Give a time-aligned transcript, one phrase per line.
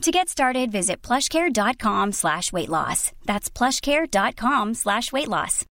[0.00, 3.12] To get started, visit plushcare.com slash weight loss.
[3.26, 5.66] That's plushcare.com slash weight loss.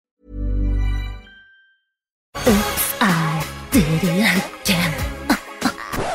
[3.02, 4.42] I did it again.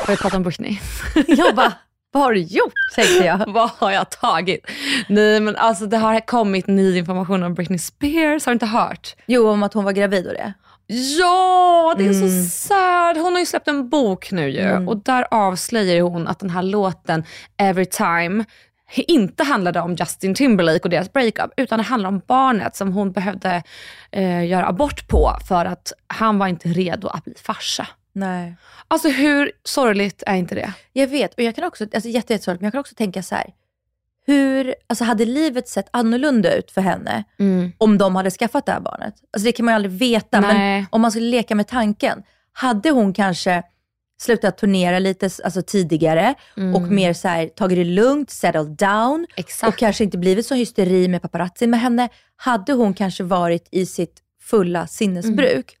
[0.05, 0.79] Börjar prata om Britney.
[1.27, 1.73] Jag bara,
[2.11, 2.73] vad har du gjort?
[2.95, 3.43] Tänkte jag.
[3.47, 4.65] Vad har jag tagit?
[5.09, 9.15] Nej men alltså det har kommit ny information om Britney Spears, har du inte hört?
[9.25, 10.53] Jo, om att hon var gravid och det.
[10.87, 13.17] Ja, det är så sad.
[13.17, 16.63] Hon har ju släppt en bok nu ju och där avslöjar hon att den här
[16.63, 17.23] låten
[17.57, 18.45] Every time
[18.91, 23.11] inte handlade om Justin Timberlake och deras breakup, utan det handlar om barnet som hon
[23.11, 23.63] behövde
[24.11, 27.87] eh, göra abort på för att han var inte redo att bli farsa.
[28.13, 28.55] Nej.
[28.87, 30.73] Alltså hur sorgligt är inte det?
[30.93, 33.35] Jag vet, och jag kan också, alltså jätte, jättesorgligt, men jag kan också tänka så
[33.35, 33.53] här.
[34.27, 37.23] Hur, alltså hade livet sett annorlunda ut för henne
[37.77, 39.13] om de hade skaffat det här barnet?
[39.33, 40.85] Alltså det kan man ju aldrig veta, men Nej.
[40.89, 42.23] om man skulle leka med tanken.
[42.51, 43.63] Hade hon kanske
[44.21, 46.35] slutat turnera lite alltså tidigare
[46.75, 49.73] och mer så här, tagit det lugnt, settled down Exakt.
[49.73, 52.09] och kanske inte blivit så hysteri med paparazzi med henne.
[52.35, 55.77] Hade hon kanske varit i sitt fulla sinnesbruk.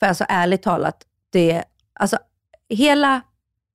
[0.00, 0.96] För alltså ärligt talat,
[1.32, 2.18] det, alltså
[2.68, 3.20] hela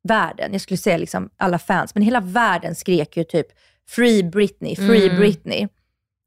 [0.04, 3.48] världen, jag skulle säga liksom alla fans, men hela världen skrek ju typ
[3.90, 5.68] Free Britney, Free Britney.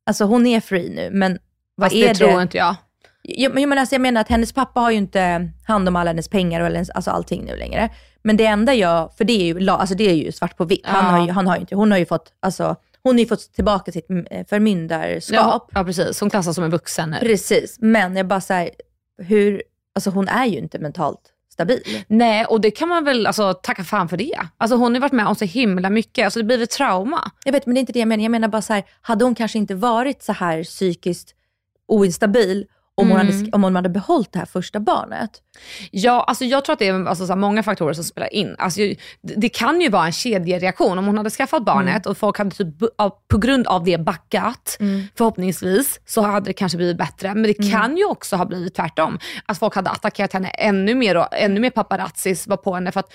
[0.07, 1.39] Alltså hon är free nu, men
[1.75, 2.75] vad Fast är det tror inte jag.
[3.23, 6.29] jag, men alltså, jag menar att hennes pappa har ju inte hand om alla hennes
[6.29, 7.91] pengar och hennes, alltså allting nu längre.
[8.23, 10.87] Men det enda jag, för det är ju, alltså det är ju svart på vitt.
[10.87, 11.11] Han Ja.
[11.11, 13.53] har ju, han har ju inte, hon har ju fått, alltså, hon har ju fått
[13.53, 15.37] tillbaka sitt mm, förmyndarskap.
[15.39, 17.17] Ja, ja precis, hon klassas som en vuxen nu.
[17.21, 18.71] Precis, men jag bara såhär,
[19.19, 19.63] hur,
[19.95, 21.21] alltså hon är ju inte mentalt
[21.57, 21.83] stabil.
[22.09, 24.39] Nej, och det kan man väl alltså, tacka fan för det.
[24.57, 27.31] Alltså, hon har varit med om så himla mycket, alltså, det blir ett trauma.
[27.45, 28.23] Jag vet, men det är inte det jag menar.
[28.23, 31.35] Jag menar bara så här, hade hon kanske inte varit så här psykiskt
[31.89, 32.67] oinstabil
[32.97, 35.31] om, hon hade, om hon hade behållit det här första barnet?
[35.91, 38.57] Ja, alltså jag tror att det är alltså, så många faktorer som spelar in.
[38.59, 40.99] Alltså, ju- det, det kan ju vara en kedjereaktion.
[40.99, 43.99] Om hon hade skaffat barnet och folk hade typ, bu- av- på grund av det
[43.99, 44.77] backat,
[45.17, 47.35] förhoppningsvis, så hade det kanske blivit bättre.
[47.35, 49.19] Men det kan ju också ha blivit tvärtom.
[49.47, 52.93] Att folk hade attackerat henne ännu mer och ännu mer paparazzis var på henne.
[52.93, 53.13] För att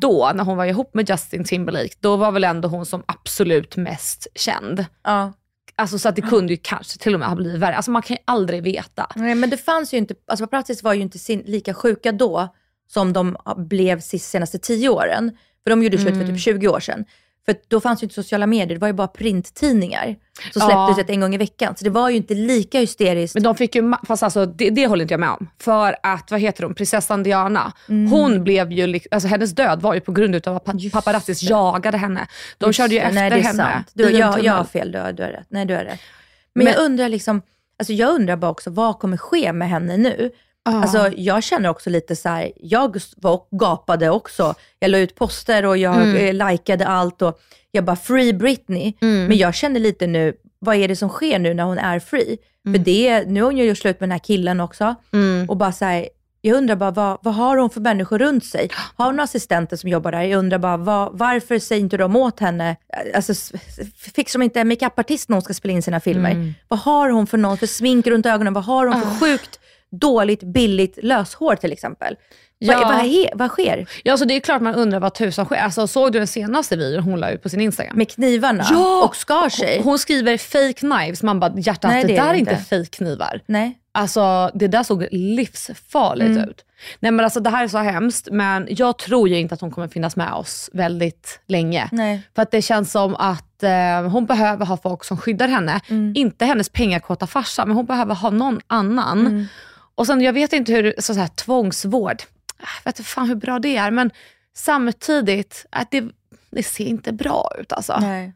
[0.00, 3.76] då, när hon var ihop med Justin Timberlake, då var väl ändå hon som absolut
[3.76, 4.84] mest känd.
[5.04, 5.32] Ja.
[5.80, 7.76] Alltså så att det kunde ju kanske till och med ha blivit värre.
[7.76, 9.06] Alltså man kan ju aldrig veta.
[9.16, 12.54] Nej, men det fanns ju inte, alltså paparazzis var ju inte sin, lika sjuka då
[12.88, 15.36] som de blev sist senaste tio åren.
[15.64, 17.04] För de gjorde slut för typ 20 år sedan.
[17.46, 20.16] För då fanns ju inte sociala medier, det var ju bara printtidningar.
[20.52, 20.86] som Ja.
[20.86, 21.76] släpptes ett en gång i veckan.
[21.76, 23.34] Så det var ju inte lika hysteriskt.
[23.34, 25.50] Men de fick ju, fast alltså det, det håller inte jag med om.
[25.58, 28.10] För att, vad heter hon, prinsessan Diana, Mm.
[28.12, 31.98] hon blev ju, alltså hennes död var ju på grund av att pa- paparazzis jagade
[31.98, 32.26] henne.
[32.58, 33.72] De körde ju efter Nej, det är henne.
[33.74, 33.90] Sant.
[33.92, 35.46] Du, jag, jag har fel, du har, du har rätt.
[35.48, 36.00] Nej, du har rätt.
[36.54, 37.42] Men, Men- jag undrar liksom,
[37.78, 40.30] alltså jag undrar bara också, vad kommer ske med henne nu?
[40.64, 44.54] Alltså jag känner också lite så här, jag var gapade också.
[44.78, 46.40] Jag la ut poster och jag Mm.
[46.40, 47.40] eh, likade allt och
[47.70, 48.94] jag bara, free Britney.
[49.00, 52.38] Men jag känner lite nu, vad är det som sker nu när hon är free?
[52.66, 52.78] Mm.
[52.78, 54.94] För det, nu har hon ju gjort slut med den här killen också.
[55.48, 56.08] Och bara så här,
[56.42, 58.68] jag undrar bara, vad, vad har hon för människor runt sig?
[58.96, 60.22] Har hon assistenter som jobbar där?
[60.22, 62.76] Jag undrar bara, vad, varför säger inte de åt henne?
[63.14, 63.52] Alltså, s-
[64.14, 66.30] fixar de inte en makeupartist när hon ska spela in sina filmer?
[66.68, 68.52] Vad har hon för någon för smink runt ögonen?
[68.54, 69.60] Vad har hon för sjukt
[69.90, 72.16] dåligt, billigt löshår till exempel?
[72.58, 72.78] Ja.
[72.78, 73.88] Vad, vad, he, vad sker?
[74.04, 75.56] Ja, så det är klart man undrar vad tusan sker.
[75.56, 77.96] Alltså, såg du den senaste videon hon la ut på sin Instagram?
[77.96, 79.04] Med knivarna Ja!
[79.04, 79.80] och skar sig?
[79.82, 81.22] Hon skriver fake knives.
[81.22, 82.56] Man bara, hjärtat Nej, det, det är där är inte.
[82.56, 83.40] fake knivar.
[83.46, 83.76] Nej.
[83.92, 86.48] Alltså det där såg livsfarligt Mm.
[86.48, 86.64] ut.
[87.00, 89.70] Nej men alltså det här är så hemskt, men jag tror ju inte att hon
[89.70, 91.88] kommer finnas med oss väldigt länge.
[91.92, 92.22] Nej.
[92.34, 95.80] För att det känns som att eh, hon behöver ha folk som skyddar henne.
[95.88, 96.12] Mm.
[96.16, 99.20] Inte hennes pengakåta farsa, men hon behöver ha någon annan.
[99.26, 99.46] Mm.
[100.00, 102.22] Och sen, jag vet inte hur, så, så här, tvångsvård,
[102.58, 104.10] jag vet inte fan hur bra det är, men
[104.56, 106.04] samtidigt, att det,
[106.50, 107.98] det ser inte bra ut alltså.
[108.00, 108.32] Nej.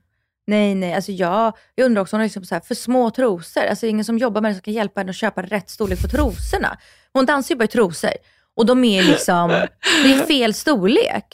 [0.47, 0.95] Nej, nej.
[0.95, 3.63] Alltså jag, jag undrar också om hon har liksom så här, för små trosor.
[3.65, 6.09] Alltså ingen som jobbar med det som kan hjälpa henne att köpa rätt storlek på
[6.09, 6.79] trosorna.
[7.13, 8.11] Hon dansar ju bara i trosor.
[8.57, 9.49] Och de är liksom,
[10.03, 11.27] det är fel storlek.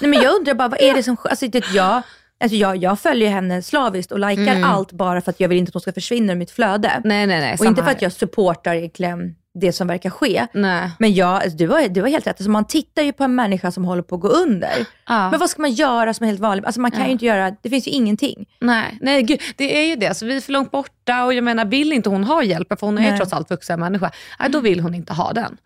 [0.00, 2.02] Nej, men jag undrar bara, vad är det som alltså, det, jag,
[2.40, 4.64] alltså, jag, jag följer henne slaviskt och likar Mm.
[4.64, 7.00] allt bara för att jag vill inte att hon ska försvinna ur mitt flöde.
[7.04, 7.56] Nej, nej, nej.
[7.60, 7.96] och inte för här.
[7.96, 10.46] att jag supportar egentligen det som verkar ske.
[10.52, 10.90] Nej.
[10.98, 12.36] Men jag, alltså, du, har, du har helt rätt.
[12.36, 14.86] Alltså, man tittar ju på en människa som håller på att gå under.
[15.08, 15.30] Ja.
[15.30, 16.66] Men vad ska man göra som är helt vanligt?
[16.66, 18.46] Alltså, man kan ju inte göra, det finns ju ingenting.
[18.60, 20.06] Nej, nej gud, det är ju det.
[20.06, 22.86] Alltså, vi är för långt borta och jag menar, vill inte hon ha hjälp, för
[22.86, 23.16] hon är Nej.
[23.16, 24.10] trots allt vuxen människa,
[24.40, 25.56] nej, då vill hon inte ha den.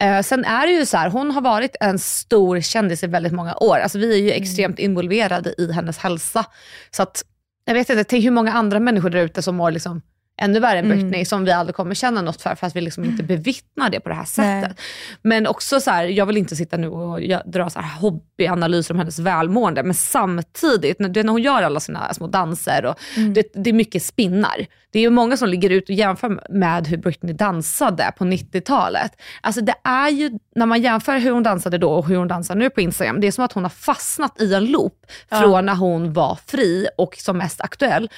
[0.00, 3.32] Eh, sen är det ju så här, hon har varit en stor kändis i väldigt
[3.32, 3.78] många år.
[3.78, 6.44] Alltså, vi är ju extremt involverade i hennes hälsa.
[6.90, 7.24] Så att,
[7.64, 10.02] jag vet inte, tänk hur många andra människor där ute som mår liksom
[10.40, 13.04] ännu värre än Britney, som vi aldrig kommer känna något för, för att vi liksom
[13.04, 14.62] inte bevittnar det på det här Nej.
[14.62, 14.80] sättet.
[15.22, 18.98] Men också så här, jag vill inte sitta nu och dra så här hobbyanalyser om
[18.98, 22.94] hennes välmående, men samtidigt, när, när hon gör alla sina små danser, och
[23.34, 24.66] det, det är mycket spinnar.
[24.92, 29.12] Det är ju många som ligger ut och jämför med hur Britney dansade på 90-talet.
[29.40, 32.54] Alltså det är ju, när man jämför hur hon dansade då och hur hon dansar
[32.54, 35.74] nu på Instagram, det är som att hon har fastnat i en loop från när
[35.74, 38.08] hon var fri och som mest aktuell.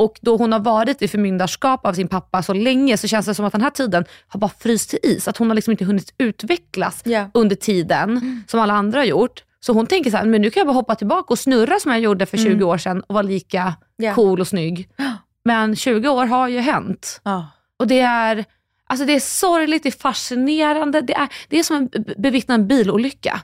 [0.00, 3.34] Och då hon har varit i förmyndarskap av sin pappa så länge så känns det
[3.34, 5.28] som att den här tiden har bara fryst till is.
[5.28, 7.30] Att hon har liksom inte hunnit utvecklas Ja.
[7.34, 9.44] under tiden som alla andra har gjort.
[9.60, 11.92] Så hon tänker så här, men nu kan jag bara hoppa tillbaka och snurra som
[11.92, 14.14] jag gjorde för 20 år sedan och vara lika Ja.
[14.14, 14.88] cool och snygg.
[15.44, 17.20] Men 20 år har ju hänt.
[17.24, 17.46] Ja.
[17.78, 18.44] Och det är,
[18.86, 21.00] alltså det är sorgligt, det är fascinerande.
[21.00, 23.40] Det är, det är som att be- bevittna en bilolycka.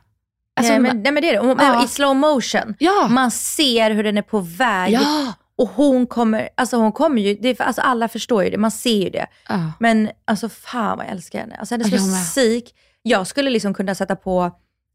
[0.57, 1.85] Alltså, nej, men, nej men det är det.
[1.85, 2.75] I slow motion.
[2.79, 4.93] ja, Man ser hur den är på väg.
[4.93, 5.33] ja.
[5.59, 9.03] Och hon kommer, alltså hon kommer ju, det alltså alla förstår ju det, man ser
[9.05, 9.27] ju det.
[9.49, 9.73] ja.
[9.81, 11.57] Men alltså fan vad jag älskar henne.
[11.57, 14.51] Alltså hennes jag musik, jag skulle liksom kunna sätta på,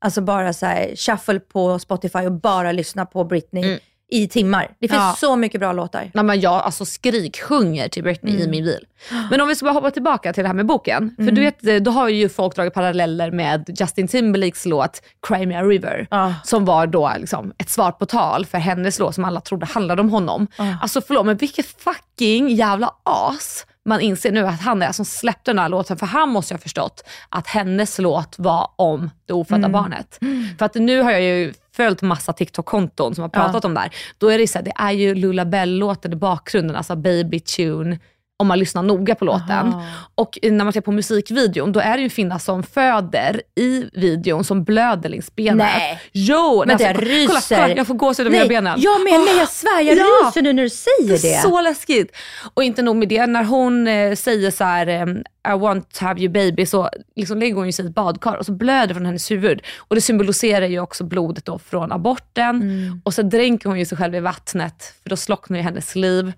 [0.06, 3.80] alltså bara så här, shuffle på Spotify och bara lyssna på Britney Mm.
[4.12, 4.68] I timmar.
[4.80, 5.16] Det finns Ja.
[5.19, 6.12] så mycket bra låtar.
[6.13, 8.48] Nej, men jag alltså skriksjunger till Britney Mm.
[8.48, 8.86] i min bil.
[9.30, 11.16] Men om vi ska bara hoppa tillbaka till det här med boken.
[11.18, 15.56] För du vet, då har ju folk dragit paralleller med Justin Timberlakes låt Cry Me
[15.56, 16.08] A River.
[16.12, 16.34] Ja.
[16.44, 20.02] Som var då liksom ett svar på tal för hennes låt som alla trodde handlade
[20.02, 20.48] om honom.
[20.81, 25.51] Alltså förlåt, men vilket fucking jävla as man inser nu att han är som släppte
[25.51, 25.98] den här låten.
[25.98, 30.19] För han måste ju ha förstått att hennes låt var om det ofödda barnet.
[30.60, 33.95] För att nu har jag ju följt massa TikTok-konton som har pratat om det här.
[34.18, 38.00] Då är det så här, det är ju Lulla Bell-låten i bakgrunden, alltså Baby Tune,
[38.41, 39.67] om man lyssnar noga på låten.
[39.67, 39.83] Aha.
[40.15, 43.85] Och när man ser på musikvideon, då är det ju en kvinna som föder i
[43.93, 45.57] videon som blöder längs benet.
[45.77, 46.01] Nej.
[46.11, 46.63] Jo!
[46.67, 47.55] Vänta, jag kolla, ryser.
[47.55, 48.81] Kolla, jag får gåshud över mina benen.
[48.81, 50.03] jag med, nej jag svär, jag Ja.
[50.03, 51.41] ryser nu när du säger Det är det.
[51.41, 52.15] så läskigt.
[52.53, 55.05] Och inte nog med det, när hon eh, säger så här, eh,
[55.53, 58.35] I want to have you baby, så liksom lägger hon ju sig i ett badkar
[58.35, 59.61] och så blöder från hennes huvud.
[59.77, 62.61] Och det symboliserar ju också blodet då från aborten.
[62.61, 63.01] Mm.
[63.05, 66.33] Och så dränker hon ju sig själv i vattnet, för då slocknar ju hennes liv.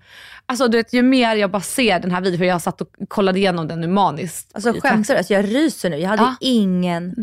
[0.46, 2.88] Alltså du vet, ju mer jag bara ser den här videon, för jag satt och
[3.08, 4.50] kollade igenom den nu maniskt.
[4.54, 5.18] Alltså skämtar du?
[5.18, 5.96] Alltså, jag ryser nu.
[5.96, 6.34] Jag hade Ja.
[6.40, 7.14] ingen,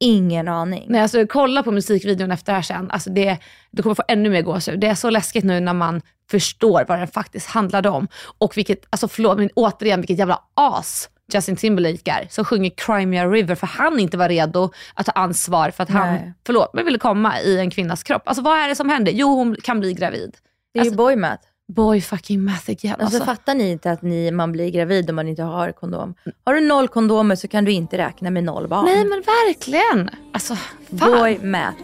[0.00, 0.84] ingen aning.
[0.88, 2.90] Nej, alltså, kolla på musikvideon efter det här sen.
[2.90, 3.38] Alltså, det,
[3.70, 4.80] du kommer få ännu mer gåshud.
[4.80, 8.08] Det är så läskigt nu när man förstår vad den faktiskt handlade om.
[8.38, 13.06] Och vilket, alltså förlåt, men återigen vilket jävla as Justin Timberlake är, som sjunger Cry
[13.06, 16.32] Me A River för han inte var redo att ta ansvar för att han, Nej.
[16.46, 18.22] förlåt, men ville komma i en kvinnas kropp.
[18.28, 19.12] Alltså vad är det som händer?
[19.12, 20.36] Jo, hon kan bli gravid.
[20.74, 21.40] Det är ju Alltså- boymat.
[21.74, 22.92] Boy fucking math again.
[23.00, 26.14] Alltså, Alltså, fattar ni inte att ni, man blir gravid om man inte har kondom?
[26.44, 28.84] Har du noll kondomer så kan du inte räkna med noll barn.
[28.84, 30.10] nej men verkligen.
[30.32, 31.10] Alltså, fan.
[31.20, 31.76] Boy math.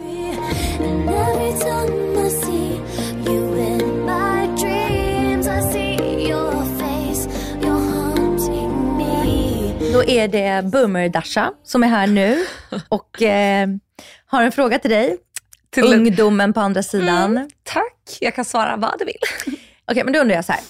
[9.93, 12.45] Då är det Boomer Dasha som är här nu
[12.89, 13.67] och eh,
[14.25, 15.17] har en fråga till dig.
[15.69, 17.31] Till- Ungdomen på andra sidan.
[17.37, 19.55] Mm, tack, jag kan svara vad du vill.
[19.91, 20.61] Okej, men då undrar jag så här.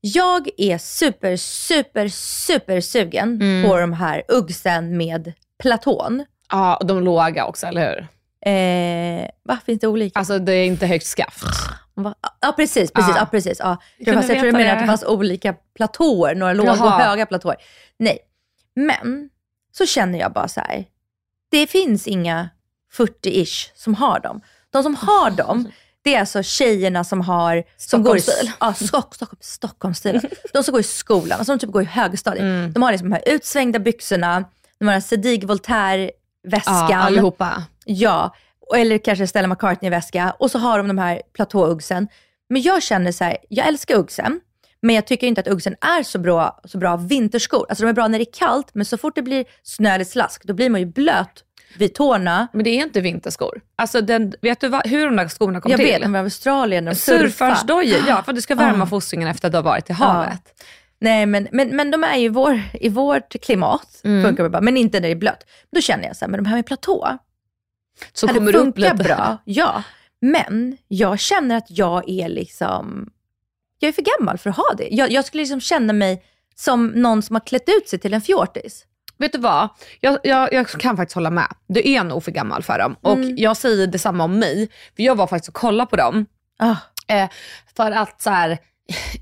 [0.00, 3.70] Jag är super, super, super sugen Mm.
[3.70, 6.24] på de här uggsen med platon.
[6.50, 8.06] Ja, och de låga också, eller hur?
[8.46, 10.18] Eh, va, finns det olika?
[10.18, 11.44] Alltså det är inte högt skaft.
[11.94, 12.14] Va?
[12.40, 12.92] Ja, precis.
[12.92, 13.20] precis, Ja.
[13.20, 13.26] ja.
[13.26, 13.76] precis ja.
[13.98, 17.26] Jag, fast jag tror du menar att det fanns olika platåer, några låga och höga
[17.26, 17.56] platåer.
[17.98, 18.18] Nej,
[18.76, 19.28] men
[19.72, 20.84] så känner jag bara så här.
[21.50, 22.48] Det finns inga
[22.96, 24.40] 40-ish som har dem.
[24.70, 25.68] De som har dem,
[26.04, 27.64] det är alltså tjejerna som har...
[27.76, 28.22] Som går i,
[28.60, 30.20] ja, Stock, Stockholm, Stockholmsstil.
[30.52, 32.42] De som går i skolan, alltså de typ går i högstadiet.
[32.42, 32.72] Mm.
[32.72, 34.44] De har liksom de här utsvängda byxorna,
[34.78, 36.90] de har Sedig Voltaire-väskan.
[36.90, 37.62] Ja, allihopa.
[37.84, 38.34] Ja,
[38.76, 40.34] eller kanske Stella McCartney-väska.
[40.38, 42.08] Och så har de de här platåuggsen.
[42.48, 44.40] Men jag känner så här, jag älskar uggsen.
[44.82, 47.66] Men jag tycker inte att uggsen är så bra, så bra vinterskor.
[47.68, 50.04] Alltså de är bra när det är kallt, men så fort det blir snö eller
[50.04, 51.43] slask, då blir man ju blöt
[51.78, 52.48] vid tårna.
[52.52, 53.60] Men det är inte vinterskor.
[53.76, 55.86] Alltså den, vet du vad, hur de där skorna kom Jag till?
[55.86, 57.18] vet, de var i Australien, de surfar.
[57.28, 58.86] Surfarsdojor, ja för att det ska värma Ah.
[58.86, 60.62] fossingen efter att du har varit i havet.
[61.00, 64.24] Nej men, men, men de är ju i, vår, i vårt klimat, Mm.
[64.24, 65.46] funkar det bra, men inte när det är blött.
[65.72, 67.18] Då känner jag så här, men de här med platå,
[68.12, 69.04] Så hade kommer du upp funkat lite.
[69.04, 69.38] bra.
[69.44, 69.82] Ja,
[70.20, 73.10] men jag känner att jag är liksom,
[73.78, 74.88] jag är för gammal för att ha det.
[74.90, 76.22] Jag, jag skulle liksom känna mig
[76.54, 78.84] som någon som har klätt ut sig till en fjortis.
[79.18, 79.68] Vet du vad?
[80.00, 81.46] Jag, jag, jag kan faktiskt hålla med.
[81.68, 82.96] Du är nog för gammal för dem.
[83.02, 83.34] Och Mm.
[83.36, 84.68] jag säger detsamma om mig.
[84.96, 86.26] För jag var faktiskt och kollade på dem.
[86.58, 87.28] Ah, Eh,
[87.76, 88.58] för att så här,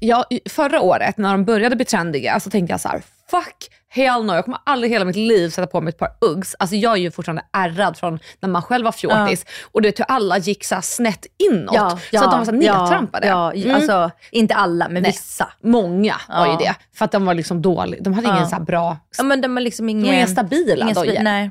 [0.00, 4.24] jag, förra året när de började bli trendiga så tänkte jag så här: fuck hell
[4.24, 6.56] no, jag kommer aldrig hela mitt liv sätta på mig ett par Uggs.
[6.58, 9.46] Alltså jag är ju fortfarande ärrad från när man själv var fjortis.
[9.72, 11.74] Och det hur alla gick så snett inåt.
[12.10, 13.26] så att de var så nedtrampade.
[13.26, 13.74] Ja, Mm.
[13.74, 15.12] alltså inte alla, men Nej.
[15.12, 15.48] vissa.
[15.62, 16.58] Många var ju Ja.
[16.58, 16.74] det.
[16.98, 18.00] För att de var liksom dåliga.
[18.02, 18.58] De hade ingen Ja.
[18.58, 21.22] så bra Ja, men de är liksom ingen, De är inga stabila ingen dojor.
[21.22, 21.50] Nej.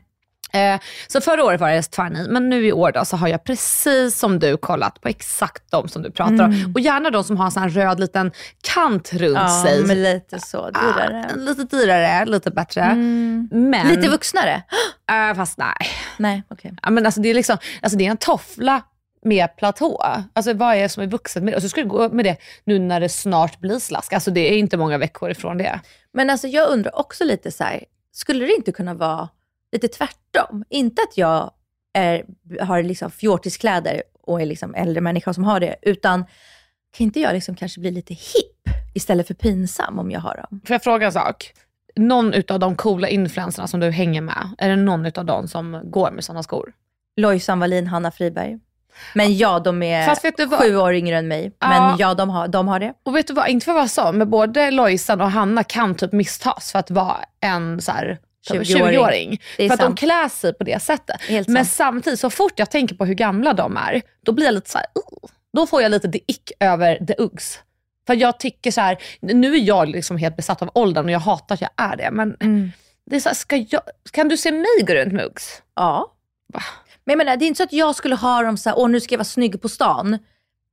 [0.53, 3.43] Eh, så förra året var det tvärnit, men nu i år då, så har jag
[3.43, 6.65] precis som du kollat på exakt de som du pratar Mm.
[6.65, 6.72] om.
[6.74, 8.31] Och gärna de som har en sån här röd liten
[8.74, 9.84] kant runt Ja, sig.
[9.86, 11.25] men lite så dyrare.
[11.31, 12.81] Ah, lite dyrare, lite bättre.
[12.81, 13.50] Mm.
[13.51, 14.63] Men, Lite vuxnare?
[15.12, 15.74] eh, fast nej.
[16.17, 16.74] Nej, okej.
[16.84, 18.81] Ja, men alltså, det, är liksom, alltså, det är en toffla
[19.25, 20.03] med platå.
[20.34, 21.58] Alltså vad är det som är vuxet med det?
[21.58, 24.13] Och så ska du gå med det nu när det snart blir slask.
[24.13, 25.79] Alltså det är inte många veckor ifrån det.
[26.13, 29.29] Men alltså jag undrar också lite så här, skulle det inte kunna vara
[29.72, 30.63] lite tvärtom?
[30.70, 31.51] Inte att jag
[31.94, 32.25] är,
[32.62, 36.25] har liksom fjortiskläder och är liksom äldre människa som har det, utan
[36.98, 40.62] kan inte jag liksom kanske bli lite hipp istället för pinsam om jag har dem?
[40.66, 41.54] Får jag fråga en sak?
[41.96, 45.82] Någon utav de coola influencerna som du hänger med, är det någon utav dem som
[45.84, 46.74] går med sådana skor?
[47.16, 48.60] Lojsan Wallin, Hanna Friberg.
[49.16, 51.51] Men ja, de är sju år yngre än mig.
[51.60, 51.70] Ja.
[51.70, 52.94] Men ja, de har, de har det.
[53.04, 55.96] Och vet du vad, inte för att vara så, men både Lojsan och Hanna kan
[55.96, 58.20] typ misstas för att vara en så här
[58.50, 58.98] 20-åring.
[58.98, 59.42] 20-åring.
[59.58, 61.22] Det är för att de klär sig på det sättet.
[61.22, 61.76] Helt Men sant.
[61.76, 64.78] samtidigt, så fort jag tänker på hur gamla de är, då blir jag lite så
[64.78, 67.60] här, "Ugh." då får jag lite the ick över the Uggs.
[68.08, 71.20] För jag tycker så här, nu är jag liksom helt besatt av åldern och jag
[71.20, 72.10] hatar att jag är det.
[72.12, 72.72] Men Mm.
[73.06, 73.82] det är så här, ska jag,
[74.12, 75.62] kan du se mig gå runt med Uggs?
[75.76, 76.14] Ja.
[76.54, 76.62] Va?
[77.06, 78.90] Men jag menar, det är inte så att jag skulle ha dem så här, åh
[78.90, 80.18] nu ska jag vara snygg på stan.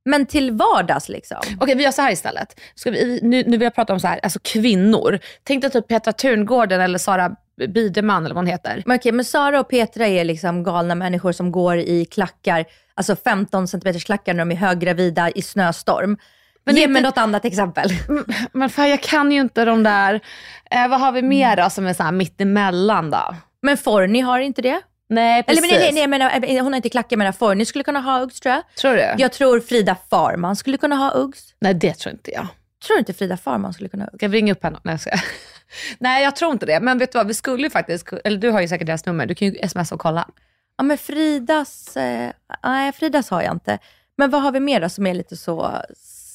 [0.05, 1.37] Men till vardags liksom.
[1.59, 2.59] Okej, vi gör så här istället.
[2.75, 5.19] Ska vi, nu, nu vill jag prata om så här, alltså kvinnor.
[5.43, 7.31] Tänk dig typ Petra Tungården eller Sara
[7.67, 8.83] Biderman eller vad hon heter.
[8.85, 13.15] Men okej, men Sara och Petra är liksom galna människor som går i klackar, alltså
[13.15, 16.17] 15 cm klackar när de är höggravida i snöstorm.
[16.65, 17.89] Men Ge mig något annat exempel.
[18.51, 20.19] Men fan jag kan ju inte de där,
[20.71, 23.35] eh, vad har vi mer då som är så här mittemellan då?
[23.61, 24.81] Men Forni har inte det.
[25.09, 25.71] Nej Eller precis.
[25.71, 28.21] men, nej, nej, jag menar, eh, hon har inte klackar, men Forni skulle kunna ha
[28.21, 28.63] Uggs tror jag.
[28.75, 29.15] Tror du?
[29.17, 31.53] Jag tror Frida Farman skulle kunna ha Uggs.
[31.61, 32.47] Nej det tror inte jag.
[32.87, 34.17] Tror du inte Frida Farman skulle kunna ha Uggs?
[34.19, 34.79] Ska jag ringa upp henne?
[34.83, 35.11] Nej jag, ska.
[35.99, 36.79] Nej jag tror inte det.
[36.79, 39.25] Men vet du vad, vi skulle ju faktiskt, eller du har ju säkert deras nummer,
[39.25, 40.27] du kan ju smsa och kolla.
[40.77, 42.31] Ja men Fridas, eh,
[42.63, 43.79] nej Fridas har jag inte.
[44.17, 45.71] Men vad har vi mer då som är lite så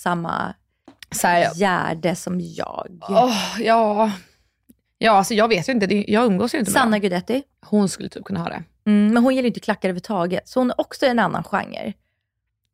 [0.02, 0.54] samma
[1.10, 2.98] Så här, gärde som jag?
[3.08, 4.10] åh, ja.
[4.98, 7.00] Ja alltså jag vet ju inte, det- jag umgås ju inte med Sanna dem.
[7.00, 7.42] Guidetti.
[7.66, 8.62] Hon skulle typ kunna ha det.
[8.86, 11.92] Mm, men hon gillar ju inte klackar överhuvudtaget, så hon är också en annan genre.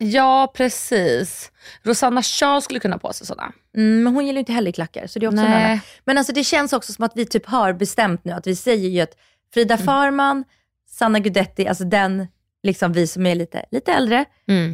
[0.02, 1.50] Ja precis.
[1.82, 3.52] Rosanna Shaw skulle kunna ha på sig sådana.
[3.76, 5.64] Mm, men hon gillar ju inte heller klackar, så det är också en Nej.
[5.64, 5.80] annan.
[6.04, 8.88] Men alltså det känns också som att vi typ har bestämt nu, att vi säger
[8.88, 9.16] ju att
[9.54, 9.86] Frida Mm.
[9.86, 10.44] Farman,
[10.90, 12.26] Sanna Guidetti, alltså den,
[12.62, 14.24] liksom vi som är lite, lite äldre,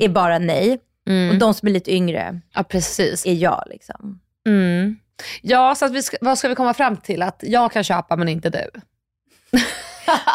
[0.01, 0.79] är bara nej.
[1.09, 1.31] Mm.
[1.31, 3.27] Och de som är lite yngre Ja precis.
[3.27, 4.21] är jag liksom.
[4.47, 4.97] Mm.
[5.43, 7.23] Ja, så att vi ska, vad ska vi komma fram till?
[7.23, 8.71] Att jag kan köpa men inte du.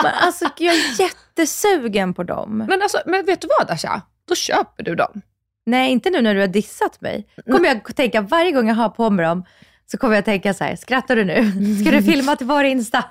[0.03, 2.57] Men alltså jag är jättesugen på dem.
[2.69, 4.01] Men, alltså, men vet du vad Asha?
[4.31, 5.21] Då köper du dem.
[5.65, 7.27] Nej, inte nu när du har dissat mig.
[7.51, 9.43] kommer jag tänka varje gång jag har på mig dem,
[9.91, 11.51] så kommer jag tänka så här, skrattar du nu?
[11.81, 13.03] Ska du filma till vår Insta?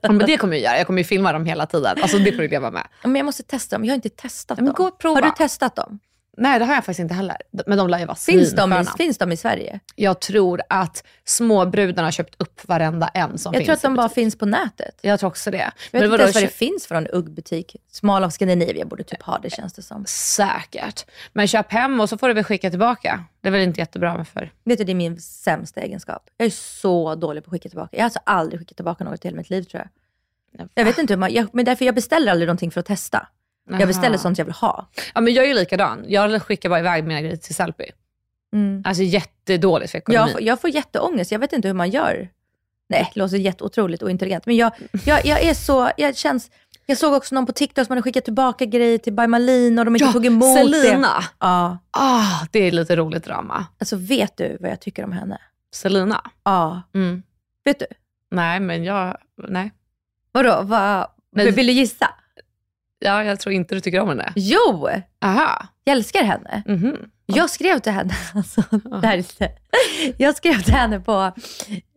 [0.00, 0.76] Ja, men det kommer jag göra.
[0.78, 1.96] Jag kommer ju filma dem hela tiden.
[2.02, 2.86] Alltså det får du leva med.
[3.02, 4.74] men jag måste testa dem, jag har inte testat Men dem.
[4.76, 5.14] gå och prova.
[5.20, 5.98] Har du testat dem?
[6.36, 7.36] Nej, det har jag faktiskt inte heller.
[7.66, 9.80] Men de lär ju vara Finns de, i, finns de i Sverige?
[9.94, 13.94] Jag tror att småbrudarna har köpt upp varenda en som Jag finns tror att de
[13.94, 14.98] bara finns på nätet.
[15.00, 15.56] Jag tror också det.
[15.56, 17.76] Jag vet Men inte vadå, ens vad det finns för en uggbutik.
[17.90, 20.04] Smal av Scandinavia borde typ ha det känns det som.
[20.06, 21.06] Säkert.
[21.32, 23.24] Men köp hem och så får du väl skicka tillbaka.
[23.40, 24.52] Det är väl inte jättebra med för.
[24.64, 26.30] Vet du, det är min sämsta egenskap.
[26.36, 27.96] Jag är så dålig på att skicka tillbaka.
[27.96, 29.88] Jag har alltså aldrig skickat tillbaka något i hela mitt liv tror jag.
[30.74, 33.28] Jag vet inte hur man, jag, men därför jag beställer aldrig någonting för att testa.
[33.70, 34.88] Jag beställer sånt jag vill ha.
[35.14, 36.04] Ja, men jag är ju likadan.
[36.08, 37.84] Jag skickar bara iväg mina grejer till Sellpy.
[38.52, 38.82] Mm.
[38.86, 40.20] Alltså jättedåligt för ekonomin.
[40.26, 42.28] Jag, får- jag får jätteångest, jag vet inte hur man gör.
[42.88, 44.46] Nej, det låter jätteotroligt ointelligent.
[44.46, 44.72] Men jag,
[45.04, 46.50] jag, jag är så, jag känns,
[46.86, 49.84] jag såg också någon på TikTok som hade skickat tillbaka grejer till By Malin och
[49.84, 50.64] de inte Ja, tog emot det.
[50.80, 51.24] Selina.
[51.38, 53.66] Ja, Ah, det är lite roligt drama.
[53.78, 55.38] alltså vet du vad jag tycker om henne?
[55.74, 56.30] Selina?
[56.44, 57.22] Ja, Mm.
[57.64, 57.86] vet du?
[58.30, 59.16] Nej, men jag...
[59.48, 59.72] Nej.
[60.32, 61.50] Vadå, vad, Nej.
[61.50, 62.10] vill du gissa?
[63.04, 64.32] Ja, jag tror inte du tycker om henne.
[64.36, 64.88] Jo,
[65.24, 65.66] Aha.
[65.84, 66.62] jag älskar henne.
[66.66, 66.96] Mhm.
[67.26, 68.62] Jag skrev till henne, alltså,
[69.00, 69.48] det här är lite,
[70.18, 71.32] jag skrev till henne på,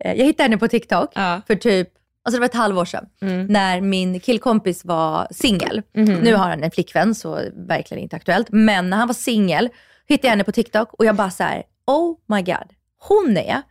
[0.04, 1.40] eh, jag hittade henne på TikTok Ja.
[1.46, 1.88] för typ,
[2.24, 3.46] alltså det var ett halvår sedan, Mm.
[3.46, 5.82] när min killkompis var singel.
[5.94, 6.14] Mhm.
[6.14, 8.46] Nu har han en flickvän, så verkligen inte aktuellt.
[8.50, 9.68] Men när han var singel
[10.08, 13.62] hittade jag henne på TikTok och jag bara så här: oh my god, hon är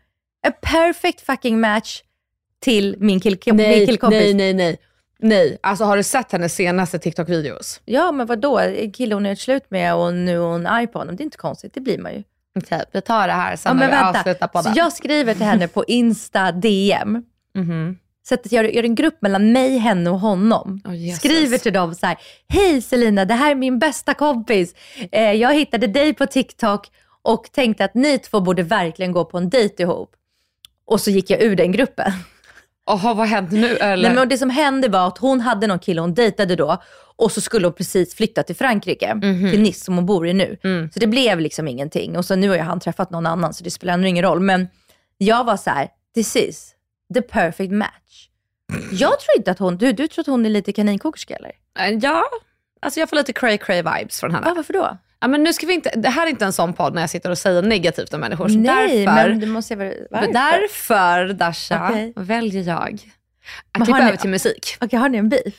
[0.47, 2.01] a perfect fucking match
[2.59, 4.19] till min, kill, min killkompis.
[4.19, 4.77] nej, nej, nej.
[5.27, 7.81] Nej, alltså har du sett hennes senaste TikTok-videos?
[7.85, 8.59] Ja, men vadå?
[8.59, 11.15] En kille hon är slut med och nu är hon arg på honom.
[11.15, 12.23] Det är inte konstigt, det blir man ju.
[12.59, 14.19] Okej, vi tar det här sen Ja, när vi vänta.
[14.19, 14.73] avslutar Så podden.
[14.75, 17.23] jag skriver till henne på Insta DM.
[17.55, 17.97] Mhm.
[18.27, 20.81] Så att jag gör en grupp mellan mig, henne och honom.
[20.93, 21.19] Jesus.
[21.19, 22.17] Skriver till dem så här,
[22.47, 24.75] hej Selina, det här är min bästa kompis.
[25.11, 26.87] Eh, jag hittade dig på TikTok
[27.21, 30.11] och tänkte att ni två borde verkligen gå på en dejt ihop.
[30.85, 32.11] Och så gick jag ur den gruppen.
[32.87, 33.77] Jaha, vad hände nu?
[33.77, 34.07] Eller?
[34.09, 36.81] Nej, men det som hände var att hon hade någon kille hon dejtade då
[37.17, 39.51] och så skulle hon precis flytta till Frankrike, Mhm.
[39.51, 40.57] till Nice som hon bor i nu.
[40.63, 40.89] Mm.
[40.91, 42.17] Så det blev liksom ingenting.
[42.17, 44.39] Och så nu har ju han träffat någon annan så det spelar ändå ingen roll.
[44.39, 44.67] Men
[45.17, 46.71] jag var så här, this is
[47.13, 48.29] the perfect match.
[48.91, 51.51] Jag tror inte att hon, du, du tror att hon är lite kaninkokerska eller?
[52.01, 52.23] Ja,
[52.85, 54.47] alltså jag får lite cray cray vibes från henne.
[54.47, 54.97] Ja, varför då?
[55.21, 57.09] Ja, men nu ska vi inte, det här är inte en sån podd när jag
[57.09, 58.47] sitter och säger negativt om människor.
[58.49, 60.33] Så Nej, därför, men du måste varför.
[60.33, 62.13] därför Dasha, Okej.
[62.15, 62.99] väljer jag
[63.73, 64.77] Men att klippa ni- över till musik.
[64.81, 65.53] Okej, har ni en beef?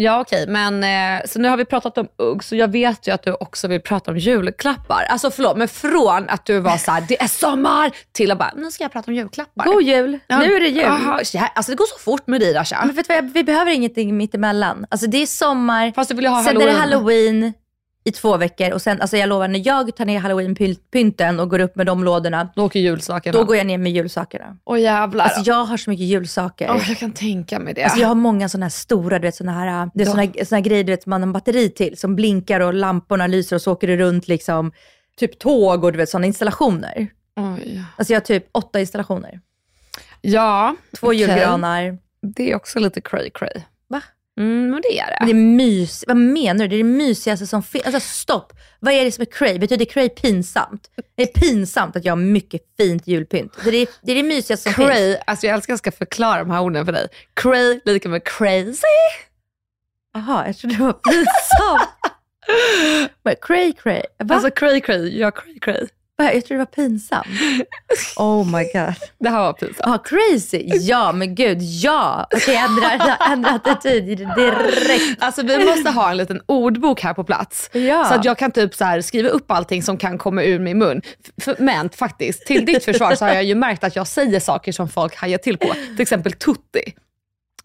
[0.00, 3.12] Ja okej, men eh, så nu har vi pratat om ugg, så jag vet ju
[3.12, 5.06] att du också vill prata om julklappar.
[5.08, 8.52] Alltså förlåt, men från att du var så här, det är sommar, till att bara,
[8.56, 9.64] nu ska jag prata om julklappar.
[9.64, 10.18] God jul!
[10.26, 10.84] Ja, Nu är det jul.
[10.84, 11.20] Aha,
[11.54, 12.84] alltså det går så fort med dig Dasha.
[12.86, 14.86] Men vet du vad, vi behöver ingenting mittemellan.
[14.90, 16.76] Alltså det är sommar, Fast du vill ha sen är halloween.
[16.76, 17.52] det halloween
[18.08, 21.58] i två veckor och sen, alltså jag lovar, när jag tar ner halloweenpynten och går
[21.58, 23.38] upp med de lådorna, Då åker julsakerna.
[23.38, 24.56] då går jag ner med julsakerna.
[24.64, 25.24] Åh jävlar.
[25.24, 26.70] Alltså jag har så mycket julsaker.
[26.70, 27.84] Åh, jag kan tänka mig det.
[27.84, 30.10] Alltså jag har många sådana här stora, du vet sådana här, det är Ja.
[30.10, 32.74] såna, här- såna här grejer du vet, man har en batteri till, som blinkar och
[32.74, 34.72] lamporna lyser och så åker det runt liksom,
[35.18, 37.06] typ tåg och du vet sådana installationer.
[37.36, 37.82] Oj.
[37.96, 39.40] Alltså jag har typ åtta installationer.
[40.20, 41.18] Ja, Två okej.
[41.20, 41.98] julgranar.
[42.36, 43.62] Det är också lite cray cray.
[44.38, 45.26] Mm, men det är det.
[45.26, 46.68] Det är mys, vad menar du?
[46.68, 47.86] Det är det mysigaste som finns.
[47.86, 48.52] Alltså stopp.
[48.80, 49.58] Vad är det som är cray?
[49.58, 50.90] Betyder cray pinsamt?
[51.16, 53.52] Det är pinsamt att jag har mycket fint julpynt.
[53.64, 54.88] Det är det, är det mysigaste som finns.
[54.88, 57.08] Cray, alltså jag älskar att jag ska förklara de här orden för dig.
[57.34, 58.82] Cray lika med crazy.
[60.14, 61.88] Jaha, jag trodde det var pinsamt.
[63.22, 64.02] Men cray cray.
[64.18, 64.34] Va?
[64.34, 65.86] Alltså cray cray, ja cray cray.
[66.22, 67.26] Jag trodde det var pinsamt.
[68.16, 68.94] Oh my god.
[69.20, 69.78] Det här var pinsamt.
[69.82, 70.62] Ja, crazy.
[70.80, 72.26] Ja, men gud, ja.
[72.34, 74.04] Okej, jag ändrar, ändrar attityd
[74.36, 75.22] direkt.
[75.22, 77.70] Alltså vi måste ha en liten ordbok här på plats.
[77.72, 78.04] Ja.
[78.04, 80.78] Så att jag kan typ så här skriva upp allting som kan komma ur min
[80.78, 81.02] mun.
[81.42, 84.72] F- men faktiskt, till ditt försvar så har jag ju märkt att jag säger saker
[84.72, 85.72] som folk hajar till på.
[85.72, 86.92] Till exempel tutti.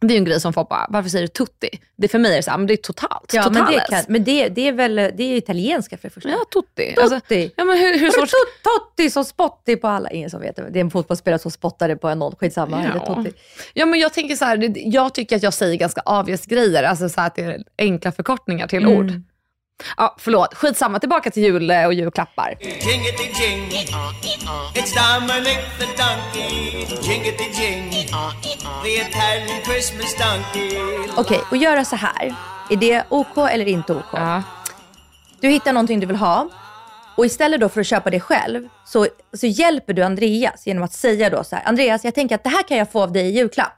[0.08, 1.70] Det är ju en grej som folk bara, varför säger du tutti?
[1.96, 3.34] Det för mig är det så här, men det är totalt.
[3.34, 6.30] Ja, men, det, kan, men det, det är väl det är italienska för det första.
[6.30, 6.96] Ja, tutti.
[6.96, 7.52] Tutti.
[7.56, 8.10] ja, men hur, hur.
[8.10, 8.28] Tot-
[8.64, 10.10] Totti som Spotti på alla.
[10.10, 10.70] Ingen som vet det.
[10.70, 12.36] Det är en fotbollsspelare som spottade på en noll.
[12.40, 12.92] Skitsamma.
[12.96, 13.06] Ja.
[13.16, 13.32] Totti.
[13.74, 17.10] Ja, men jag tänker så här, jag tycker att jag säger ganska obvious grejer, alltså
[17.10, 19.12] så här att det är enkla förkortningar till ord.
[19.98, 22.56] Ja, förlåt, skitsamma, tillbaka till jul eh, och julklappar.
[31.18, 32.36] Okej, och göra så här.
[32.70, 34.04] Är det OK eller inte OK?
[34.14, 34.44] Ja.
[35.42, 36.50] Du hittar någonting du vill ha
[37.18, 40.94] och istället då för att köpa det själv så, så hjälper du Andreas genom att
[40.94, 41.64] säga då så här.
[41.68, 43.74] Andreas, jag tänker att det här kan jag få av dig i julklapp.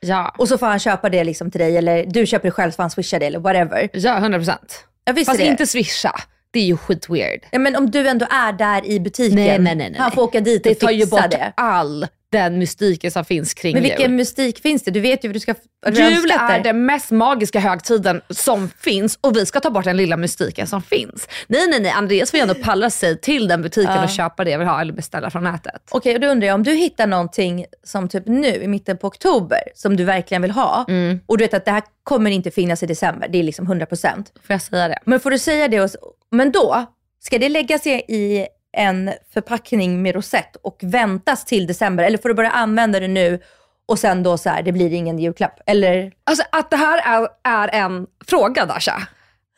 [0.00, 2.70] Ja, Och så får han köpa det liksom till dig eller du köper det själv
[2.70, 3.88] så får han swisha det eller whatever.
[3.92, 4.84] ja 100 procent.
[5.04, 5.46] Ja, visst Fast det.
[5.46, 7.40] inte swisha, det är ju skitweird.
[7.50, 9.34] Ja, men om du ändå är där i butiken.
[9.36, 10.00] Nej, nej, nej, nej.
[10.00, 11.52] Han får åka dit Det och tar ju fixa bort det.
[11.56, 14.10] all den mystiken som finns kring Men vilken jul.
[14.10, 14.90] mystik finns det?
[14.90, 15.54] Du vet ju vad du ska...
[15.92, 20.16] Jul är den mest magiska högtiden som finns och vi ska ta bort den lilla
[20.16, 21.28] mystiken som finns.
[21.46, 21.90] Nej, nej, nej.
[21.90, 24.80] Andreas får ju ändå palla sig till den butiken och köpa det jag vill ha
[24.80, 25.82] eller beställa från nätet.
[25.90, 29.06] Okej, och då undrar jag om du hittar någonting som typ nu i mitten på
[29.06, 31.20] oktober som du verkligen vill ha Mm.
[31.26, 33.86] och du vet att det här kommer inte finnas i december, det är liksom 100%.
[33.86, 34.98] Får jag säga det?
[35.04, 35.88] Men får du säga det, och,
[36.30, 36.84] men då
[37.20, 42.34] ska det läggas i en förpackning med rosett och väntas till december eller får du
[42.34, 43.40] börja använda det nu
[43.86, 45.60] och sen då så här, det blir ingen julklapp?
[45.66, 46.12] Eller?
[46.24, 49.02] Alltså att det här är, är en fråga Dasha.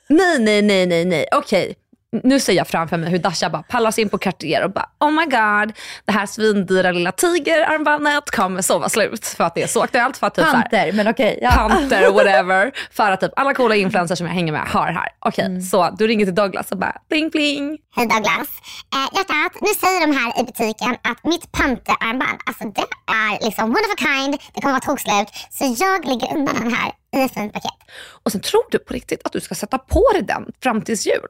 [0.09, 1.27] Nej, nej, nej, nej, nej.
[1.33, 1.77] Okej.
[2.23, 5.11] Nu ser jag framför mig hur Dasha bara pallas in på Cartier och bara oh
[5.11, 5.73] my god,
[6.05, 9.27] det här svindyra lilla tigerarmbandet kommer så vara slut.
[9.27, 10.17] För att det är så aktuellt.
[10.17, 11.39] För att typ så här- Panter, men okej.
[11.43, 11.51] ja.
[11.51, 12.73] Panter whatever.
[12.91, 15.09] För att typ alla coola influencers som jag hänger med har det här.
[15.19, 17.79] Okej, så du ringer till Douglas och bara bling bling.
[17.97, 18.49] Hej Douglas.
[18.95, 23.65] Eh, hjärtat, nu säger de här i butiken att mitt panterarmband, alltså det är liksom
[23.65, 25.29] one of a kind, det kommer vara tokslut.
[25.51, 27.71] Så jag lägger undan den här i ett fint paket.
[28.25, 31.07] Och sen tror du på riktigt att du ska sätta på dig den fram tills
[31.07, 31.29] jul?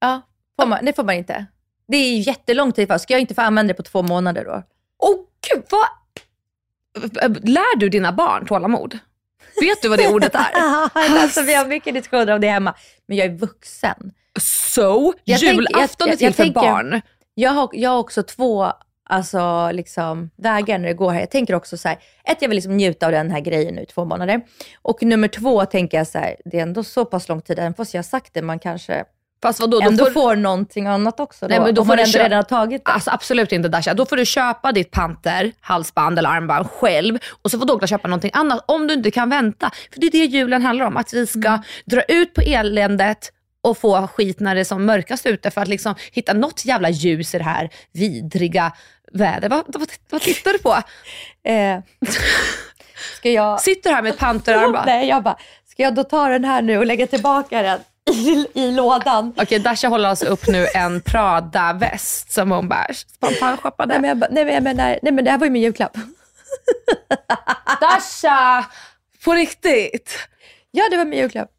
[0.00, 0.22] Ja,
[0.60, 1.46] får man, det får man inte.
[1.88, 2.98] Det är ju jättelång tid kvar.
[2.98, 4.62] Ska jag inte få använda det på två månader då?
[4.98, 5.16] Åh
[5.50, 5.86] gud, vad...
[7.48, 8.98] Lär du dina barn tålamod?
[9.60, 10.50] Vet du vad det ordet är?
[11.22, 12.74] alltså, vi har mycket diskussioner om det hemma.
[13.06, 14.12] Men jag är vuxen.
[14.40, 17.00] So, Jag julafton är till för barn.
[17.34, 18.72] Jag har, jag har också två
[19.04, 21.20] alltså, liksom, vägar när det går här.
[21.20, 23.82] Jag tänker också så här, ett, jag vill liksom njuta av den här grejen nu
[23.82, 24.40] i två månader.
[24.82, 27.74] Och nummer två tänker jag så här, det är ändå så pass lång tid, även
[27.74, 29.04] fast jag har sagt det, man kanske
[29.46, 31.48] Fast vadå, då ändå får, får, någonting annat också.
[31.48, 32.90] Då, Nej, men då om får man du ändå redan har tagit det.
[32.90, 33.94] Alltså absolut inte Dasha.
[33.94, 38.08] Då får du köpa ditt panter, halsband eller armband själv och så får Douglas köpa
[38.08, 39.70] någonting annat om du inte kan vänta.
[39.92, 41.62] För det är det julen handlar om, att vi ska Mm.
[41.84, 43.32] dra ut på eländet
[43.62, 46.90] och få skit när det är som mörkast ute för att liksom hitta något jävla
[46.90, 48.72] ljus i det här vidriga
[49.12, 49.50] vädret.
[49.50, 50.76] Vad, vad, vad tittar du på?
[51.44, 51.80] Eh,
[53.16, 53.60] ska jag...
[53.60, 54.86] Sitter här med ett panterarmband.
[54.86, 57.80] Nej, jag bara, ska jag då ta den här nu och lägga tillbaka den
[58.10, 59.34] i, i lådan?
[59.36, 63.92] Okej, Dasha håller alltså upp nu en Prada-väst som hon bara spontanshoppade.
[63.92, 65.62] Nej men, jag, bara, nej, men jag menar, nej men det här var ju min
[65.62, 65.96] julklapp.
[67.80, 68.66] Dasha!
[69.24, 70.18] På riktigt?
[70.70, 71.50] Ja, det var min julklapp.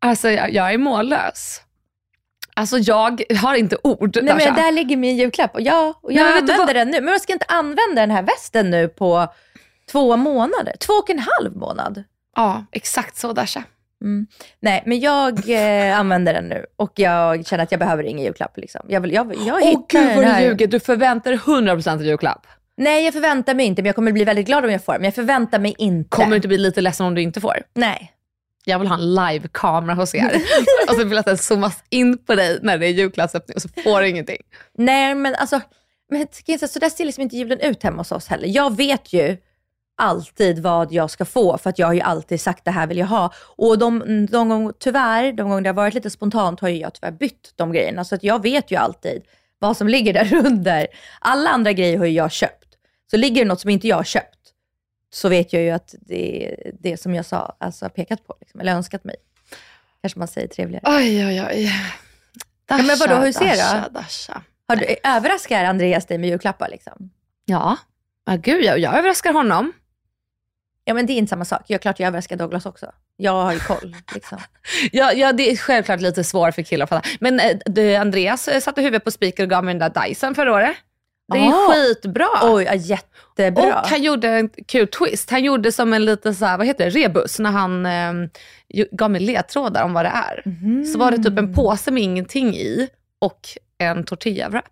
[0.00, 1.60] Alltså jag, jag är mållös.
[2.54, 4.18] Alltså jag har inte ord.
[4.22, 4.52] Nej Dasha.
[4.52, 7.00] men där ligger min julklapp och jag, och jag Nej, använder den nu.
[7.00, 9.28] Men jag ska inte använda den här västen nu på
[9.90, 10.76] två månader.
[10.80, 12.04] Två och en halv månad.
[12.36, 13.64] Ja, exakt så Dasha.
[14.60, 18.56] Nej, men jag eh, använder den nu och jag känner att jag behöver ingen julklapp.
[18.56, 18.80] Liksom.
[18.88, 22.04] Jag, vill, jag, jag Åh hittar gud vad du ljuger, du förväntar dig 100% en
[22.04, 22.46] julklapp.
[22.76, 24.92] Nej, jag förväntar mig inte, men jag kommer bli väldigt glad om jag får.
[24.92, 26.08] Men jag förväntar mig inte.
[26.08, 27.56] Kommer du inte bli lite ledsen om du inte får?
[27.74, 28.12] Nej.
[28.64, 30.42] Jag vill ha en live-kamera hos er.
[30.88, 33.62] och så vill jag att den zoomas in på dig när det är julklappsöppning och
[33.62, 34.42] så får du ingenting.
[34.78, 35.60] Nej, men alltså,
[36.10, 36.26] men,
[36.68, 38.48] så där ser liksom inte julen ut hemma hos oss heller.
[38.48, 39.36] Jag vet ju
[39.96, 42.98] alltid vad jag ska få, för att jag har ju alltid sagt det här vill
[42.98, 43.32] jag ha.
[43.38, 46.94] Och de, de gånger, tyvärr, de gånger det har varit lite spontant har ju jag
[46.94, 48.04] tyvärr bytt de grejerna.
[48.04, 49.22] Så att jag vet ju alltid
[49.58, 50.86] vad som ligger där under.
[51.20, 52.68] Alla andra grejer har ju jag köpt.
[53.10, 54.38] Så ligger det något som inte jag har köpt,
[55.12, 58.60] så vet jag ju att det är det som jag sa, alltså pekat på, liksom,
[58.60, 59.16] eller önskat mig.
[60.00, 60.82] Kanske man säger trevligare.
[60.86, 61.72] Oj, oj, oj.
[62.68, 63.56] Dasha, men vadå, hur ser du?
[63.56, 64.42] Dasha, Dasha.
[64.68, 66.68] Har du, överraskar Andreas dig med julklappar?
[66.68, 67.10] Liksom?
[67.44, 67.76] Ja,
[68.26, 69.72] ja gud jag, jag överraskar honom.
[70.84, 71.62] Ja men det är inte samma sak.
[71.66, 72.86] Jag klart jag överraskar Douglas också.
[73.16, 73.96] Jag har ju koll.
[74.14, 74.38] Liksom.
[74.92, 77.08] Ja, ja, det är självklart lite svårt för killar att fatta.
[77.20, 80.34] Men eh, du, Andreas eh, satte huvudet på spiker och gav mig den där Dyson
[80.34, 80.76] förra året.
[81.32, 81.72] Det är Ah.
[81.72, 82.26] skitbra.
[82.42, 83.80] Oj, ja, jättebra.
[83.80, 85.30] Och han gjorde en kul twist.
[85.30, 88.12] Han gjorde som en liten så här, vad heter det, rebus när han eh,
[88.90, 90.42] gav mig ledtrådar om vad det är.
[90.92, 93.40] Så var det typ en påse med ingenting i och
[93.78, 94.62] en tortilla-wrap.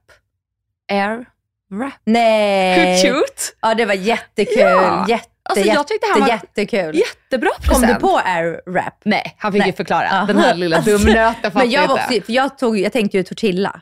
[0.92, 1.26] Air
[1.70, 1.92] wrap.
[2.04, 3.02] Nej.
[3.02, 3.42] Hur cute?
[3.62, 4.60] Ja det var jättekul.
[4.60, 5.06] Ja.
[5.08, 6.96] Jätte, Alltså, jag tyckte han var- jättekul.
[6.96, 7.78] Jättebra present.
[7.86, 8.94] Kom du på air wrap?
[9.04, 9.68] Nej, han fick Nej.
[9.68, 10.08] ju förklara.
[10.12, 10.24] Ja.
[10.26, 13.80] Den här lilla dumnöten Men jag, var också, för jag, tog, jag tänkte ju tortilla.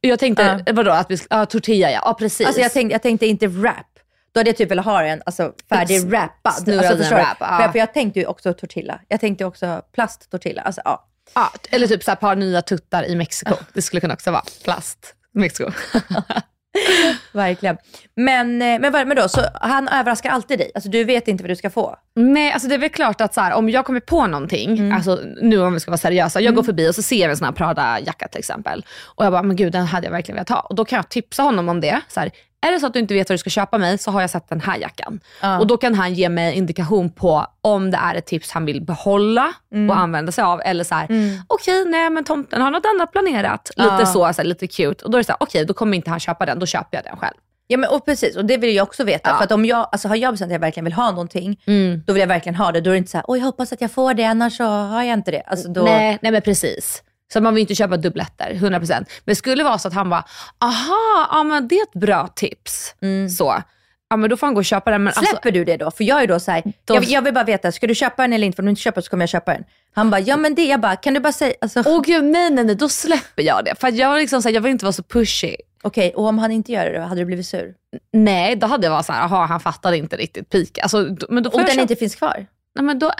[0.00, 2.46] Jag tänkte, vadå, att vi, ja tortilla ja, ja precis.
[2.46, 3.86] Alltså jag tänkte, jag tänkte inte wrap.
[4.32, 6.52] Då hade jag typ velat ha en alltså, färdig wrappad.
[6.52, 7.68] snurrad Alltså, wrap, ja.
[7.72, 9.00] För- jag tänkte ju också tortilla.
[9.08, 10.62] Jag tänkte också plasttortilla.
[10.62, 11.08] Alltså, ja.
[11.34, 13.54] ja, eller typ så här, par nya tuttar i Mexiko.
[13.72, 15.14] Det skulle kunna också vara plast.
[15.34, 15.70] Mexiko.
[17.32, 17.76] Verkligen.
[18.16, 20.70] Men, eh, men, men då, så han överraskar alltid dig?
[20.74, 21.96] Alltså du vet inte vad du ska få?
[22.14, 25.20] Nej, alltså det är väl klart att så här, om jag kommer på någonting, alltså
[25.42, 27.44] nu om vi ska vara seriösa, jag går förbi och så ser jag en sån
[27.44, 28.84] här Prada-jacka till exempel.
[29.04, 30.60] Och jag bara, men gud den hade jag verkligen velat ha.
[30.60, 32.00] Och då kan jag tipsa honom om det.
[32.08, 32.30] Så här,
[32.68, 34.30] är det så att du inte vet vad du ska köpa mig så har jag
[34.30, 35.20] sett den här jackan.
[35.60, 38.82] Och då kan han ge mig indikation på om det är ett tips han vill
[38.82, 39.52] behålla
[39.90, 40.60] och använda sig av.
[40.64, 41.08] Eller så här,
[41.46, 43.70] okej nej men tomten har något annat planerat.
[43.76, 44.06] Lite Ja.
[44.06, 45.04] så, så här, lite cute.
[45.04, 46.96] Och då är det så här, okej då kommer inte han köpa den, då köper
[46.96, 47.34] jag den själv.
[47.68, 49.30] Ja men och precis, och det vill jag också veta.
[49.30, 49.36] Ja.
[49.36, 52.02] För att om jag, alltså har jag bestämt att jag verkligen vill ha någonting, Mm.
[52.06, 52.80] då vill jag verkligen ha det.
[52.80, 54.64] Då är det inte så här, oj jag hoppas att jag får det, annars så
[54.64, 55.42] har jag inte det.
[55.46, 57.02] Alltså då, Nej, nej men precis.
[57.32, 58.88] Så man vill inte köpa dubbletter, 100%.
[58.90, 60.24] Men det skulle vara så att han bara,
[60.60, 62.94] aha, ja, men det är ett bra tips.
[63.38, 63.62] Så.
[64.08, 65.04] Ja men då får han gå och köpa den.
[65.04, 65.90] Men Släpper alltså, du det då?
[65.90, 68.22] För jag är då så här, Då- jag, jag vill bara veta, ska du köpa
[68.22, 68.56] den eller inte?
[68.56, 69.64] För om du inte köper så kommer jag köpa den.
[69.94, 72.50] Han bara, ja men det, jag bara, kan du bara säga, alltså, åh gud nej
[72.50, 73.74] nej nej, då släpper jag det.
[73.80, 75.56] För jag, liksom så här, jag vill inte vara så pushy.
[75.82, 77.74] okej, och om han inte gör det då, hade du blivit sur?
[78.12, 80.78] Nej, då hade jag varit så här, aha han fattade inte riktigt pik.
[80.78, 82.46] Alltså, men då får jag den köpa, inte finns kvar?
[82.74, 83.12] nej, men då,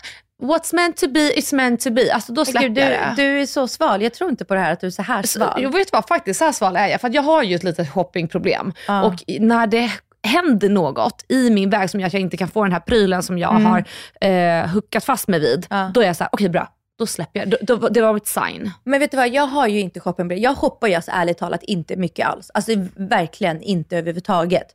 [0.42, 2.14] what's meant to be is meant to be.
[2.14, 3.28] Alltså då släpper Gud, jag du, det.
[3.28, 4.02] du är så sval.
[4.02, 5.62] Jag tror inte på det här att du är så här Så, sval.
[5.62, 7.00] jag vet vad, faktiskt så här sval är jag.
[7.00, 8.72] För jag har ju ett litet shoppingproblem.
[8.88, 9.02] Ja.
[9.02, 9.90] Och när det
[10.22, 13.22] händer något i min väg som gör att jag inte kan få den här prylen
[13.22, 13.84] som jag har
[14.20, 15.66] eh, huckat fast mig vid.
[15.70, 15.84] Mm.
[15.84, 15.90] Ja.
[15.94, 16.68] Då är jag så här, okej bra.
[16.98, 17.50] Då släpper jag.
[17.50, 18.70] Då, då, det var mitt sign.
[18.84, 20.38] Men vet du vad, jag har ju inte shoppingbredd.
[20.38, 22.50] Jag shoppar ju alltså ärligt talat inte mycket alls.
[22.54, 24.66] Alltså verkligen inte överhuvudtaget.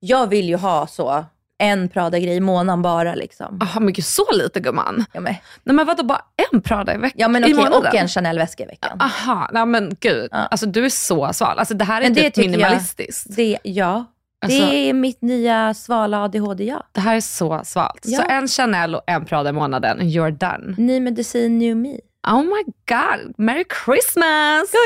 [0.00, 1.24] Jag vill ju ha så
[1.62, 3.58] en Prada-grej i månaden bara liksom.
[3.60, 5.04] Jaha, men gud så lite gumman.
[5.12, 6.20] Ja men, Nej men vadå, bara
[6.52, 7.16] en Prada i veckan?
[7.20, 7.78] ja, men okej, månaden?
[7.88, 9.00] och en Chanel-väska i veckan.
[9.00, 10.28] Aha, nej men gud.
[10.32, 10.38] Ja.
[10.38, 11.58] Alltså du är så sval.
[11.58, 13.36] Alltså det här är Men det typ tycker jag- minimalistiskt.
[13.36, 14.04] Det, ja,
[14.44, 16.82] Alltså- det är mitt nya svala ADHD, ja.
[16.92, 18.00] Det här är så svalt.
[18.04, 18.18] Ja.
[18.18, 20.74] Så en Chanel och en Prada i månaden, you're done.
[20.78, 21.96] Ny medicin, new me.
[22.28, 24.72] Oh my god, Merry Christmas!
[24.72, 24.78] Go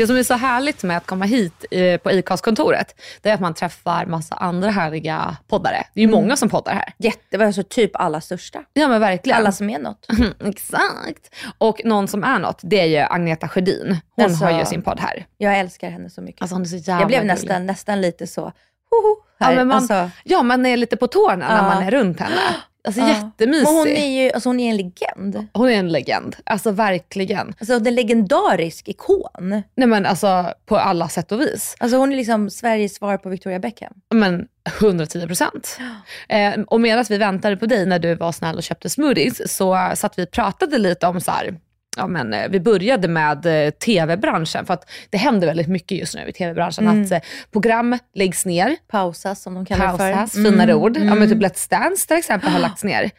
[0.00, 3.40] Det som är så härligt med att komma hit eh, på ICAS-kontoret, det är att
[3.40, 5.84] man träffar massa andra härliga poddare.
[5.94, 6.92] Det är ju många som poddar här.
[6.98, 8.64] Jätte, alltså typ alla största.
[8.72, 9.38] Ja men verkligen.
[9.38, 10.06] Alla som är något.
[10.44, 11.34] Exakt.
[11.58, 13.96] Och någon som är något, det är ju Agneta Sjödin.
[14.16, 15.26] Hon Alltså- har ju sin podd här.
[15.38, 16.42] Jag älskar henne så mycket.
[16.42, 17.32] Alltså hon är så jävla jag blev gullig.
[17.32, 19.50] nästan, nästan lite så, hoho, här.
[19.50, 21.62] Ja, men man, alltså, ja, man är lite på tårna när Ja.
[21.74, 22.36] man är runt henne.
[22.84, 23.08] Alltså ja.
[23.08, 23.64] jättemysig.
[23.64, 25.46] Men hon är ju alltså, hon är en legend.
[25.52, 26.36] Hon är en legend.
[26.44, 27.54] Alltså verkligen.
[27.58, 29.62] Alltså en legendarisk ikon.
[29.74, 31.76] Nej men alltså på alla sätt och vis.
[31.78, 33.92] Alltså hon är liksom Sveriges svar på Victoria Beckham.
[34.14, 34.48] Men
[34.80, 35.78] 110 procent.
[36.28, 39.92] Eh, och medan vi väntade på dig när du var snäll och köpte smoothies så
[39.94, 41.58] satt vi och pratade lite om så här,
[41.96, 46.14] ja men eh, vi började med eh, tv-branschen för att det händer väldigt mycket just
[46.14, 46.88] nu i tv-branschen.
[46.88, 50.38] Att eh, program läggs ner, Pausas som de kallar det pausas, för.
[50.38, 50.52] Mm.
[50.52, 50.96] finare ord.
[50.96, 53.10] Ja men typ Let's Dance till exempel har lagts ner.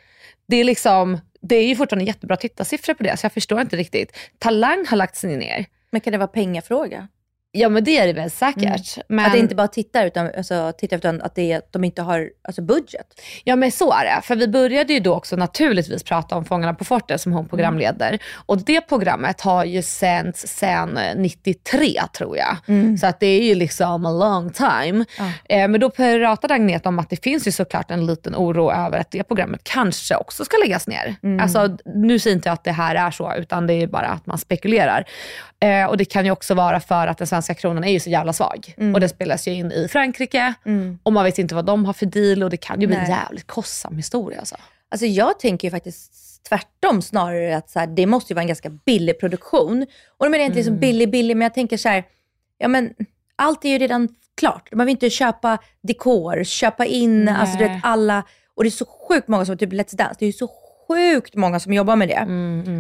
[0.48, 3.78] Det är liksom, det är ju fortfarande jättebra tittarsiffror på det så jag förstår inte
[3.78, 4.18] riktigt.
[4.40, 5.66] Talang har lagts ner.
[5.92, 7.08] Men kan det vara pengafråga?
[7.54, 8.98] Ja men det är det väl säkert.
[9.08, 9.26] Men...
[9.26, 12.62] Att det inte bara tittar utan, alltså, tittar utan att det de inte har alltså,
[12.62, 13.22] budget.
[13.44, 14.22] Ja men så är det.
[14.22, 18.20] För vi började ju då också naturligtvis prata om Fångarna på fortet som hon programleder.
[18.34, 22.58] Och det programmet har ju sänts sen eh, 93 tror jag.
[23.00, 25.06] Så att det är ju liksom a long time.
[25.50, 29.00] Eh, men då pratade Agneta om att det finns ju såklart en liten oro över
[29.00, 31.16] att det programmet kanske också ska läggas ner.
[31.42, 34.26] Alltså nu säger inte jag att det här är så utan det är bara att
[34.26, 35.06] man spekulerar.
[35.64, 38.10] Eh, och det kan ju också vara för att den svenska kronan är ju så
[38.10, 38.76] jävla svag.
[38.94, 40.54] Och det spelas ju in i Frankrike
[41.04, 43.10] och man vet inte vad de har för deal och det kan ju bli en
[43.10, 44.40] jävligt kostsam historia.
[44.40, 44.56] Alltså.
[44.90, 48.48] Alltså jag tänker ju faktiskt tvärtom snarare att så här, det måste ju vara en
[48.48, 49.86] ganska billig produktion.
[50.18, 52.04] Och då menar jag inte liksom billig, billig, men jag tänker så här,
[52.58, 52.94] ja men
[53.36, 54.70] allt är ju redan klart.
[54.72, 58.24] Man vill inte köpa dekor, köpa in, alltså du vet alla,
[58.56, 60.48] och det är så sjukt många som, typ Let's Dance, det är ju så
[60.96, 62.28] sjukt många som jobbar med det.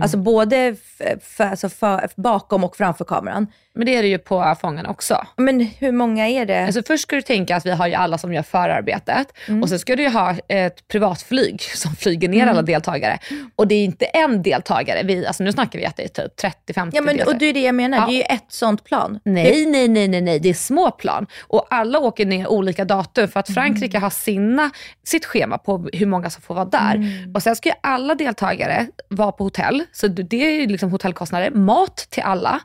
[0.04, 3.48] Alltså både f- f- alltså för, bakom och framför kameran.
[3.74, 5.26] Men det är det ju på Fångarna också.
[5.38, 6.66] Men hur många är det?
[6.66, 9.28] Alltså först ska du tänka att vi har ju alla som gör förarbetet
[9.64, 13.20] och sen ska du ju ha ett privatflyg som flyger ner alla deltagare.
[13.56, 16.40] Och det är inte en deltagare, vi, alltså nu snackar vi att det är typ
[16.68, 18.06] 30-50 ja men och det är det jag menar, Ja.
[18.06, 19.20] det är ju ett sånt plan.
[19.26, 21.28] Nej, nej, nej, nej, nej, det är små plan.
[21.42, 24.70] Och alla åker ner olika datum för att Frankrike har sina,
[25.04, 27.00] sitt schema på hur många som får vara där.
[27.36, 31.52] Och sen ska ju alla alla deltagare var på hotell, så det är liksom hotellkostnader,
[31.52, 32.60] mat till alla.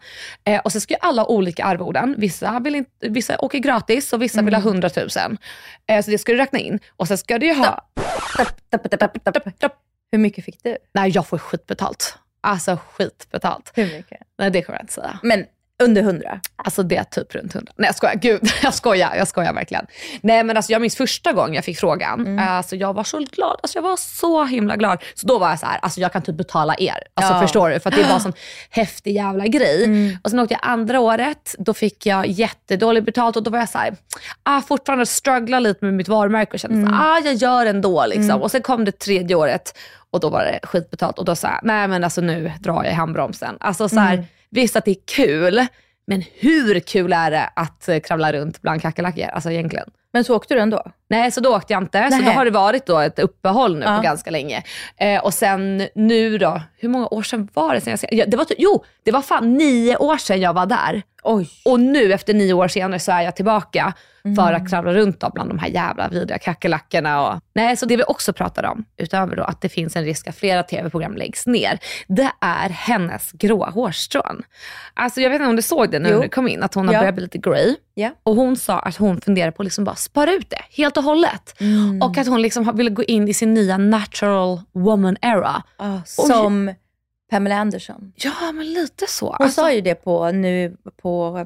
[0.44, 2.14] Eh, och sen ska ju alla ha olika arvoden.
[2.18, 5.08] Vissa, vill inte, vissa åker gratis och vissa vill ha 100 000.
[5.86, 6.78] Eh, så det ska du räkna in.
[6.96, 7.88] Och sen ska du ju ha...
[10.12, 10.76] Hur mycket fick du?
[10.94, 12.18] Nej, jag får skitbetalt.
[12.40, 13.72] Alltså skitbetalt.
[13.74, 14.20] Hur mycket?
[14.38, 15.18] Nej, det kommer jag inte säga.
[15.22, 15.44] Men
[15.82, 16.40] under hundra?
[16.56, 17.72] Alltså det är typ runt 100.
[17.76, 19.86] Nej jag skojar, gud jag skojar, jag skojar verkligen.
[20.20, 22.48] Nej men alltså jag minns första gången jag fick frågan, Mm.
[22.48, 25.02] alltså jag var så glad, alltså jag var så himla glad.
[25.14, 26.98] Så då var jag så här, alltså jag kan typ betala er.
[27.14, 27.40] Alltså Ja.
[27.40, 27.80] förstår du?
[27.80, 28.32] För att det var en sån
[28.70, 29.84] häftig jävla grej.
[29.84, 30.18] Mm.
[30.22, 33.68] Och sen åkte jag andra året, då fick jag jättedåligt betalt och då var jag
[33.68, 33.96] så här,
[34.42, 36.88] ah, fortfarande struggla lite med mitt varumärke och kände Mm.
[36.90, 38.42] så här, ah, jag gör ändå liksom.
[38.42, 39.78] Och sen kom det tredje året
[40.10, 42.92] och då var det skitbetalt och då sa jag, nej men alltså nu drar jag
[42.92, 43.56] i handbromsen.
[43.60, 44.26] Alltså så här, Mm.
[44.56, 45.66] Visst att det är kul,
[46.06, 49.24] men hur kul är det att eh, kravla runt bland kackerlackor?
[49.24, 49.90] Alltså egentligen.
[50.12, 50.82] Men så åkte du ändå?
[51.08, 52.10] Nej, så då åkte jag inte.
[52.10, 52.30] Så Nähä.
[52.30, 53.96] då har det varit då ett uppehåll nu Ja.
[53.96, 54.62] på ganska länge.
[54.96, 58.36] Eh, och sen nu då, hur många år sedan var det sen jag ja, det
[58.36, 61.02] var Jo, det var fan nio år sedan jag var där.
[61.28, 61.50] Oj.
[61.64, 64.62] Och nu efter nio år senare så är jag tillbaka för Mm.
[64.62, 67.26] att kravla runt då bland de här jävla vidriga kackerlackorna.
[67.28, 67.40] Och...
[67.54, 70.36] Nej, så det vi också pratar om, utöver då att det finns en risk att
[70.36, 74.42] flera tv-program läggs ner, det är hennes gråa hårstrån.
[74.94, 76.14] Alltså jag vet inte om du såg det nu Jo.
[76.16, 77.00] när du kom in, att hon har Ja.
[77.00, 77.74] börjat bli lite grey.
[77.94, 78.10] Ja.
[78.22, 81.02] Och hon sa att hon funderar på att liksom bara spara ut det helt och
[81.04, 81.60] hållet.
[81.60, 82.02] Mm.
[82.02, 85.62] Och att hon liksom vill gå in i sin nya natural woman era.
[85.76, 86.74] Ah, som
[87.30, 88.12] Pamela Anderson.
[88.16, 89.26] Ja, men lite så.
[89.26, 91.38] Hon Alltså, sa ju det på, nu på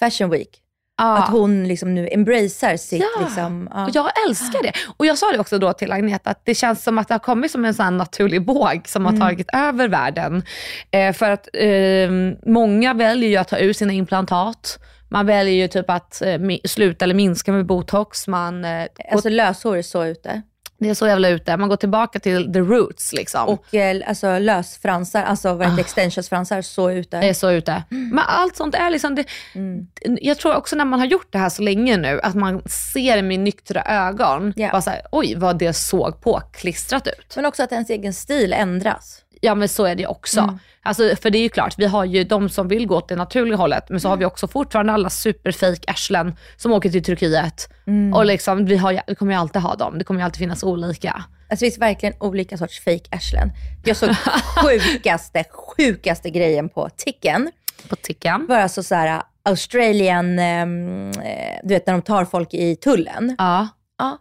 [0.00, 0.62] Fashion Week.
[0.98, 1.18] ja.
[1.18, 3.24] Att hon liksom nu embracear sitt Ja.
[3.24, 3.66] liksom.
[3.68, 4.72] Och jag älskar det.
[4.96, 7.18] Och jag sa det också då till Agneta att det känns som att det har
[7.18, 9.20] kommit som en sån naturlig våg som Mm.
[9.20, 10.42] har tagit över världen.
[10.90, 12.10] Eh, för att eh,
[12.52, 14.78] många väljer ju att ta ut sina implantat.
[15.08, 18.26] Man väljer ju typ att eh, sluta eller minska med botox.
[18.28, 20.42] Man, eh, Alltså löshår är så ute.
[20.78, 21.56] Det är så jävla ute.
[21.56, 23.48] Man går tillbaka till the roots liksom.
[23.48, 27.16] Och eh, alltså lösfransar, alltså vad heter det, extensionsfransar, så ute.
[27.16, 27.82] är så ute.
[27.88, 29.86] Men allt sånt är liksom, det, Mm.
[30.22, 33.22] jag tror också när man har gjort det här så länge nu, att man ser
[33.22, 34.68] med nyktra ögon, Ja.
[34.72, 37.32] bara så här, oj vad det såg på klistrat ut.
[37.36, 39.22] Men också att ens egen stil ändras.
[39.40, 40.40] Ja men så är det också.
[40.40, 40.58] Mm.
[40.82, 43.16] Alltså, för det är ju klart, vi har ju de som vill gå åt det
[43.16, 47.68] naturliga hållet, men så har vi också fortfarande alla superfake arslen som åker till Turkiet.
[47.86, 48.14] Mm.
[48.14, 50.62] Och liksom, vi, har, vi kommer ju alltid ha dem, det kommer ju alltid finnas
[50.62, 51.10] olika.
[51.12, 53.50] Alltså det finns verkligen olika sorts fake arslen.
[53.84, 54.16] Jag såg
[54.62, 57.50] sjukaste, sjukaste grejen på Ticken.
[57.88, 58.46] På tickan.
[58.48, 63.34] var alltså så här Australian, ehm, eh, du vet när de tar folk i tullen.
[63.38, 63.68] Ja.
[63.98, 64.18] Ja.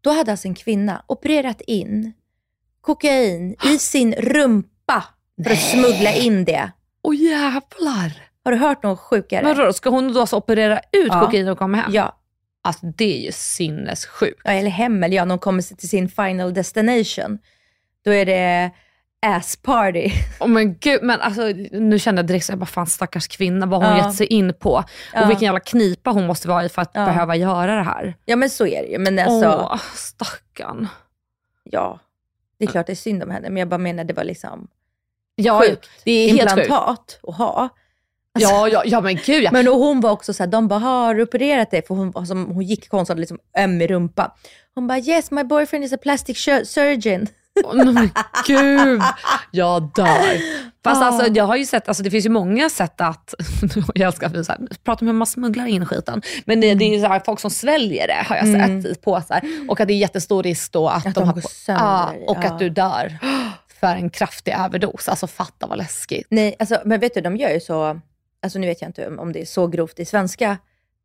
[0.00, 2.12] Då hade alltså en kvinna opererat in
[2.80, 5.04] kokain i sin rumpa
[5.44, 6.70] för att smuggla in det.
[7.02, 8.12] Åh jävlar.
[8.44, 9.42] Har du hört något sjukare?
[9.44, 11.20] Men vadå, ska hon då alltså operera ut Ja.
[11.20, 11.90] kokain och komma hem?
[11.94, 12.16] Ja.
[12.62, 14.40] Alltså det är ju sinnessjukt.
[14.44, 17.38] ja, eller hem, eller ja, när hon kommer till sin final destination.
[18.04, 18.70] Då är det
[19.26, 20.10] ass party.
[20.40, 23.66] Oh men gud, men alltså, nu kände jag direkt så jag bara fan stackars kvinna,
[23.66, 24.06] vad hon Ja.
[24.06, 24.84] gett sig in på.
[25.14, 25.22] Ja.
[25.24, 27.04] Och vilken jävla knipa hon måste vara i för att Ja.
[27.04, 28.16] behöva göra det här.
[28.24, 28.98] Ja men så är det ju.
[28.98, 30.88] Men alltså, Åh, stackarn.
[31.64, 31.98] ja.
[32.60, 34.68] Det är klart det är synd om henne, men jag bara menar det var liksom
[35.36, 35.88] Ja, sjukt.
[36.04, 36.60] det är helt sjukt.
[36.60, 37.68] implantat att ha.
[38.38, 39.50] Ja, ja, ja men gud ja.
[39.52, 41.82] Men och hon var också så här, de bara, har du opererat dig?
[41.86, 44.36] För hon, som, hon gick konstigt, liksom öm i rumpa.
[44.74, 47.26] Hon bara, yes my boyfriend is a plastic sur- surgeon.
[47.74, 48.10] Nej, men
[48.46, 49.02] gud,
[49.50, 50.60] jag dör.
[50.84, 51.04] Fast Ah.
[51.06, 53.34] alltså, jag har ju sett, alltså, det finns ju många sätt att,
[53.94, 56.74] jag älskar att vi så här, pratar om hur man smugglar in skiten, men det,
[56.74, 58.82] det är ju så här, folk som sväljer det har jag Mm.
[58.82, 61.26] sett på så här, och att det är jättestor risk då att, Att de de
[61.26, 62.46] har går på- sönder, ja, och ja.
[62.48, 63.18] att du dör
[63.80, 65.08] för en kraftig överdos.
[65.08, 66.26] Alltså fatta vad läskigt.
[66.30, 68.00] Nej, alltså, men vet du, de gör ju så,
[68.42, 70.56] alltså nu vet jag inte om det är så grovt i svenska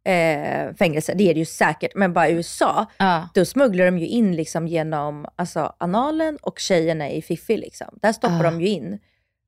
[0.05, 3.29] eh, fängelser, det är det ju säkert, men bara i USA, Ja.
[3.33, 7.57] då smugglar de ju in liksom genom alltså, analen och tjejerna i fiffi.
[7.57, 7.87] Liksom.
[8.01, 8.43] Där stoppar Ah.
[8.51, 8.99] de ju in,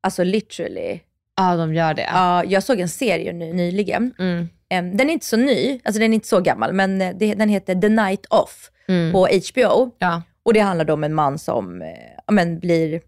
[0.02, 1.00] alltså literally.
[1.38, 2.02] ja, de gör det.
[2.13, 4.13] Ja, jag såg en serie ny, nyligen.
[4.20, 4.48] Mm.
[4.70, 7.50] Den är inte så ny, alltså den är inte så gammal, men eh, det, den
[7.50, 9.12] heter The Night Off Mm.
[9.12, 9.91] på HBO.
[10.00, 10.22] Ja.
[10.43, 11.88] Och det handlar då om en man som eh,
[12.28, 13.02] ja, men blir,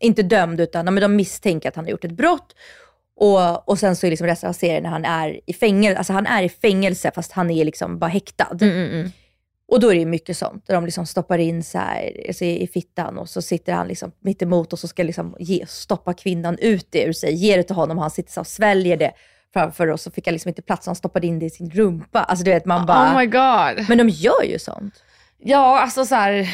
[0.00, 2.54] inte dömd, utan ja, men de misstänker att han har gjort ett brott.
[3.16, 6.12] Och, och sen så är liksom resten av serien när han är i fängelse, alltså
[6.12, 8.56] han är i fängelse fast han är liksom bara häktad.
[8.60, 9.10] Mm, mm, mm.
[9.68, 12.44] Och då är det ju mycket sånt, där de liksom stoppar in så här, alltså
[12.44, 16.14] i, fittan och så sitter han liksom mitt emot och så ska liksom ge, stoppa
[16.14, 18.96] kvinnan ut det ur sig, ge det till honom och han sitter så och sväljer
[18.96, 19.12] det
[19.52, 21.70] framför och så fick han liksom inte plats, så han stoppade in det i sin
[21.70, 22.22] rumpa.
[22.22, 23.12] Alltså du vet, man bara...
[23.12, 23.88] Oh my god.
[23.88, 24.94] Men de gör ju sånt.
[25.38, 26.50] Ja, alltså så här,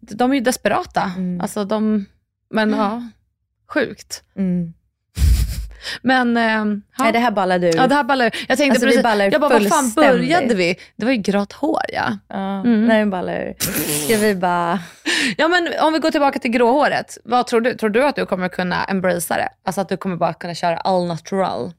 [0.00, 1.12] de är ju desperata.
[1.16, 1.40] Mm.
[1.40, 2.04] Alltså de,
[2.50, 3.02] men ja,
[3.68, 4.22] sjukt.
[4.36, 4.74] Mm.
[6.02, 6.64] Men ja.
[7.04, 7.66] Nej, det här ballar du.
[7.70, 10.76] Ja det här ballar Jag tänkte Alltså, precis, ballar jag bara vad fan började vi?
[10.96, 12.18] Det var ju grått hår ja.
[12.28, 12.86] Ja, Mm.
[12.86, 13.54] Nej, det ur.
[14.04, 14.78] Ska vi bara...
[15.36, 17.18] Ja men om vi går tillbaka till gråhåret.
[17.24, 17.74] Vad tror du?
[17.74, 19.48] Tror du att du kommer kunna embracea det?
[19.64, 21.72] Alltså att du kommer bara kunna köra all natural?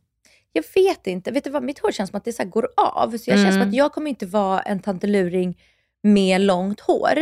[0.54, 1.32] Jag vet inte.
[1.32, 1.64] Vet du vad?
[1.64, 3.10] Mitt hår känns som att det så går av.
[3.18, 3.52] Så jag känns Mm.
[3.62, 5.58] som att jag kommer inte vara en tanteluring
[6.04, 7.14] med långt hår.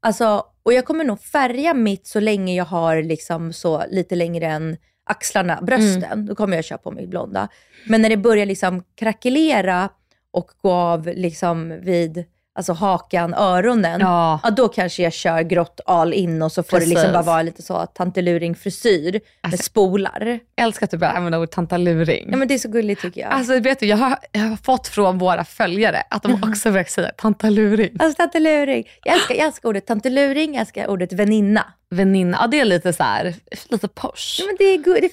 [0.00, 4.46] Alltså, och jag kommer nog färga mitt så länge jag har liksom så lite längre
[4.46, 6.04] än axlarna, brösten.
[6.04, 6.26] Mm.
[6.26, 7.48] Då kommer jag köra på mitt blonda.
[7.86, 9.88] Men när det börjar liksom krackelera
[10.30, 12.24] och gå av liksom vid
[12.54, 14.00] alltså hakan, öronen.
[14.00, 14.40] Ja.
[14.42, 17.12] Ja, då kanske jag kör grått all in och så får det liksom Precis.
[17.12, 20.40] bara vara lite så tanteluring frisyr med Alltså- spolar.
[20.56, 22.28] Älskar att du börjar använda ordet tantaluring.
[22.30, 23.30] Ja men det är så gulligt tycker jag.
[23.32, 26.84] Alltså vet du, jag har, jag har fått från våra följare att de också börjar
[26.84, 27.96] säga tantaluring.
[27.98, 28.88] Alltså tanteluring.
[29.04, 31.64] Jag älskar, jag älskar ordet tanteluring, jag älskar ordet väninna.
[31.92, 33.34] Väninna, ja det är lite så här,
[33.68, 34.38] lite posh.
[34.40, 35.10] Ja, men det, är det är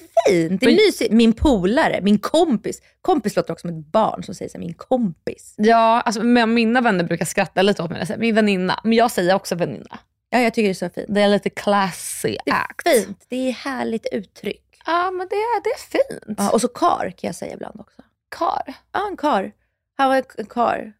[0.48, 1.12] fint, det är Men- mysigt.
[1.12, 2.82] Min polare, min kompis.
[3.02, 5.54] Kompis låter också som ett barn som säger så här, min kompis.
[5.56, 8.06] Ja, alltså men mina vänner brukar skratta lite åt mig.
[8.06, 8.80] Säger, Min väninna.
[8.84, 9.98] Men jag säger också väninna.
[10.30, 11.06] Ja, jag tycker det är så fint.
[11.08, 12.88] Det är lite classy Det är act.
[12.88, 14.62] fint, det är härligt uttryck.
[14.86, 16.38] Ja men det är, det är fint.
[16.38, 18.02] Ja, och så kar kan jag säga ibland också.
[18.38, 18.74] Kar.
[18.92, 19.52] Ja, en kar.
[19.96, 20.92] Han var en kar.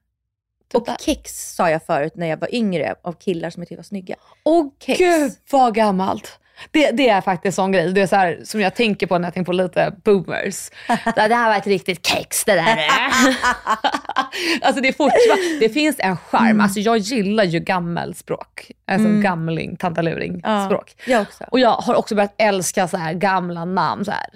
[0.74, 0.96] Och där.
[1.00, 4.16] kex sa jag förut när jag var yngre av killar som jag tyckte var snygga.
[4.44, 4.98] Åh Kex.
[4.98, 6.36] gud vad gammalt.
[6.70, 7.92] Det, det är faktiskt en sån grej.
[7.92, 10.70] Det är så här, som jag tänker på när jag tänker på lite boomers.
[11.14, 12.64] det här var ett riktigt kex det där.
[14.62, 16.60] alltså det, är fortfarande, det finns en charm.
[16.60, 18.70] Alltså jag gillar ju gammelspråk.
[18.86, 20.94] Alltså gamling, tantaluring Ja, språk.
[21.06, 21.44] jag också.
[21.50, 24.04] Och jag har också börjat älska så här gamla namn.
[24.04, 24.26] Så här.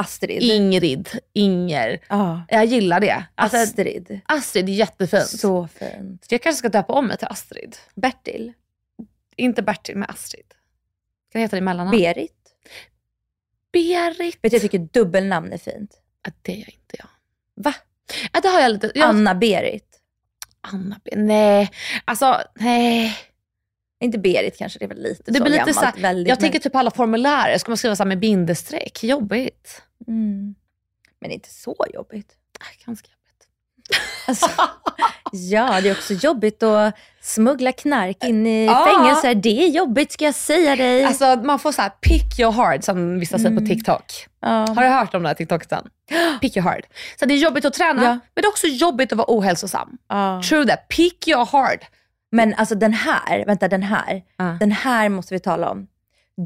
[0.00, 0.42] Astrid.
[0.42, 2.00] Ingrid, Inger.
[2.08, 2.42] ja.
[2.48, 3.24] Jag gillar det.
[3.34, 4.20] Alltså, Astrid.
[4.24, 5.26] Astrid är jättefint.
[5.26, 6.26] Så fint.
[6.28, 7.76] Jag kanske ska döpa om mig till Astrid.
[7.94, 8.52] Bertil.
[9.36, 10.46] Inte Bertil, men Astrid.
[11.28, 11.98] Ska jag heta det i mellannamn?
[11.98, 12.32] Berit.
[13.72, 14.38] Berit.
[14.42, 16.00] Vet du, jag tycker dubbelnamn är fint.
[16.24, 17.08] Ja, det är jag inte jag.
[17.54, 17.74] Va?
[18.32, 18.92] Ja, det har jag lite.
[18.94, 20.00] Jag, Anna-Berit.
[20.60, 21.70] Anna Be- Nej,
[22.04, 23.16] alltså nej.
[24.00, 25.76] Inte Berit kanske, det är väl lite Det så blir lite gammalt.
[25.76, 28.18] så här, väldigt, jag men- tänker typ alla formulär, ska man skriva så här med
[28.18, 29.02] bindestreck?
[29.04, 29.82] Jobbigt.
[30.08, 30.54] Mm.
[31.20, 32.32] Men inte så jobbigt.
[32.60, 33.16] Äh, Ganska jobbigt.
[34.26, 34.50] Alltså,
[35.32, 38.86] ja, det är också jobbigt att smuggla knark in i Ja.
[38.86, 39.34] fängelser.
[39.34, 41.04] Det är jobbigt ska jag säga dig.
[41.04, 44.04] Alltså man får så här pick your heart som vissa säger på TikTok.
[44.40, 44.48] ja.
[44.48, 45.88] Har du hört om den här TikToksen?
[46.40, 46.84] Pick your heart.
[47.18, 48.08] Så det är jobbigt att träna, Ja.
[48.10, 49.98] men det är också jobbigt att vara ohälsosam.
[50.48, 50.88] True that.
[50.88, 51.80] Pick your heart.
[52.30, 54.22] Men alltså den här, vänta den här.
[54.36, 54.44] Ja.
[54.60, 55.86] Den här måste vi tala om.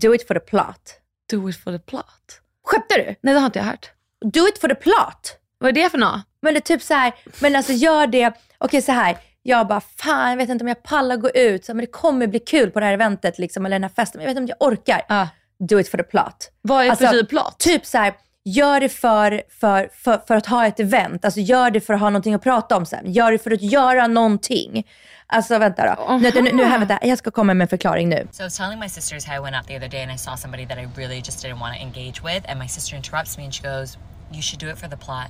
[0.01, 1.01] Do it for the plot.
[1.31, 2.41] Do it for the plot.
[2.65, 3.05] Skämtar du?
[3.21, 3.91] Nej det har inte jag hört.
[4.25, 5.37] Do it for the plot.
[5.59, 6.21] Vad är det för något?
[6.41, 9.17] Men det är typ så här, men alltså gör det, okej så här.
[9.43, 12.27] Jag bara, fan jag vet inte om jag pallar gå ut, så, men det kommer
[12.27, 14.53] bli kul på det här eventet liksom, eller den här festen, men jag vet inte
[14.53, 15.03] om jag orkar.
[15.09, 15.29] Ja.
[15.59, 16.51] Do it for the plot.
[16.63, 17.59] Vad är Alltså, för typ plot?
[17.59, 18.15] Typ så här,
[18.45, 21.25] gör det för, för, för, för att ha ett event.
[21.25, 23.13] Alltså gör det för att ha någonting att prata om sen.
[23.13, 24.87] Gör det för att göra någonting.
[25.27, 26.19] Alltså vänta då.
[26.19, 26.99] Nu, nu, nu här, vänta.
[27.03, 28.29] Jag ska komma med en förklaring nu.
[28.33, 30.19] So I was telling my sisters how I went out the other day and I
[30.19, 33.39] saw somebody that I really just didn't want to engage with, and my sister interrupts
[33.39, 33.99] me and she goes,
[34.33, 35.27] "You should do it for the plot."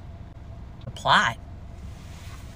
[0.84, 1.36] The plot?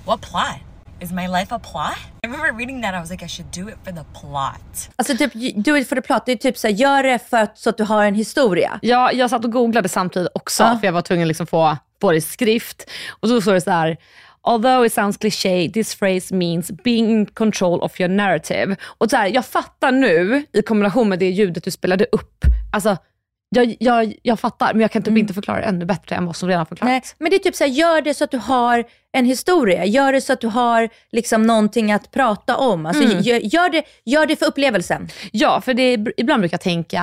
[0.04, 0.58] What plot?
[1.00, 1.96] Is my life a plot?
[2.22, 2.94] I remember reading that.
[2.94, 4.90] I was like, I should do it for the plot.
[4.96, 5.32] Alltså typ
[5.64, 6.26] do it for the plot.
[6.26, 8.78] Det är typ så här, gör det för att, så att du har en historia.
[8.82, 10.78] Ja, jag satt och googlade samtidigt också, Ja.
[10.78, 12.90] för jag var tvungen att liksom få, få det i skrift.
[13.20, 13.96] Och då står det så här,
[14.48, 18.76] although it sounds cliché, this phrase means being in control of your narrative.
[18.98, 22.96] Och så här, jag fattar nu, i kombination med det ljudet du spelade upp, alltså
[23.50, 26.36] jag, jag, jag fattar, men jag kan typ inte förklara det ännu bättre än vad
[26.36, 27.14] som redan Nej, förklarats.
[27.18, 29.84] men det är typ så här, gör det så att du har en historia.
[29.84, 32.86] Gör det så att du har liksom någonting att prata om.
[32.86, 35.08] Alltså, gör, gör, det, gör det för upplevelsen.
[35.32, 37.02] Ja, för det, ibland brukar jag tänka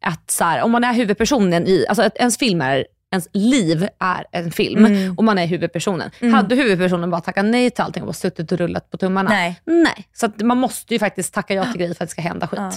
[0.00, 3.88] att så här, om man är huvudpersonen i, alltså att ens film är ens liv
[3.98, 5.14] är en film Mm.
[5.18, 6.10] och man är huvudpersonen.
[6.32, 9.30] Hade huvudpersonen bara tackat nej till allting och bara suttit och rullat på tummarna?
[9.30, 9.60] Nej.
[9.64, 10.08] Nej.
[10.12, 12.58] Så man måste ju faktiskt tacka ja till grejer för att det ska hända skit.
[12.60, 12.72] Ja.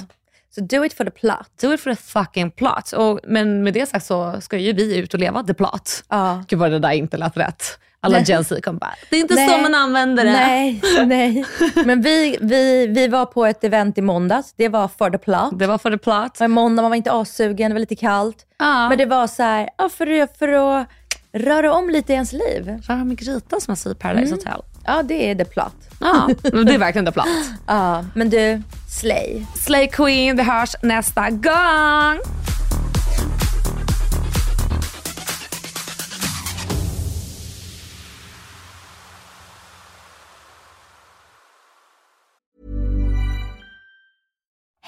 [0.55, 1.47] Så do it for the plot.
[1.61, 2.91] Do it for the fucking plot.
[2.91, 6.03] Och, men med det sagt så ska ju vi ut och leva the plot.
[6.09, 6.43] Ja.
[6.47, 7.80] Gud vad det där inte lät rätt.
[8.02, 8.20] Alla.
[8.22, 9.50] Gen Z kommer bara, det är inte Nej.
[9.50, 10.32] så man använder det.
[10.32, 11.45] Nej, nej.
[11.86, 14.54] Men vi, vi, vi var på ett event i måndags.
[14.58, 15.60] Det var for the plot.
[15.60, 16.39] Det var för the plot.
[16.39, 18.38] Och i måndag man var inte assugen, det var lite kallt.
[18.60, 18.89] Ja.
[18.89, 20.47] Men det var så här, ja, för, för
[20.80, 20.88] att
[21.34, 22.80] röra om lite i ens liv.
[22.84, 24.45] Röra med grytan som man säger i Paradise Mm.
[24.45, 24.62] Hotel.
[24.86, 25.74] Ja, det är the plot.
[26.02, 27.28] Ja, det är verkligen the plot.
[27.68, 28.62] Ja, men du,
[29.00, 29.45] slay.
[29.56, 32.20] Slay Queen, vi hörs nästa gång.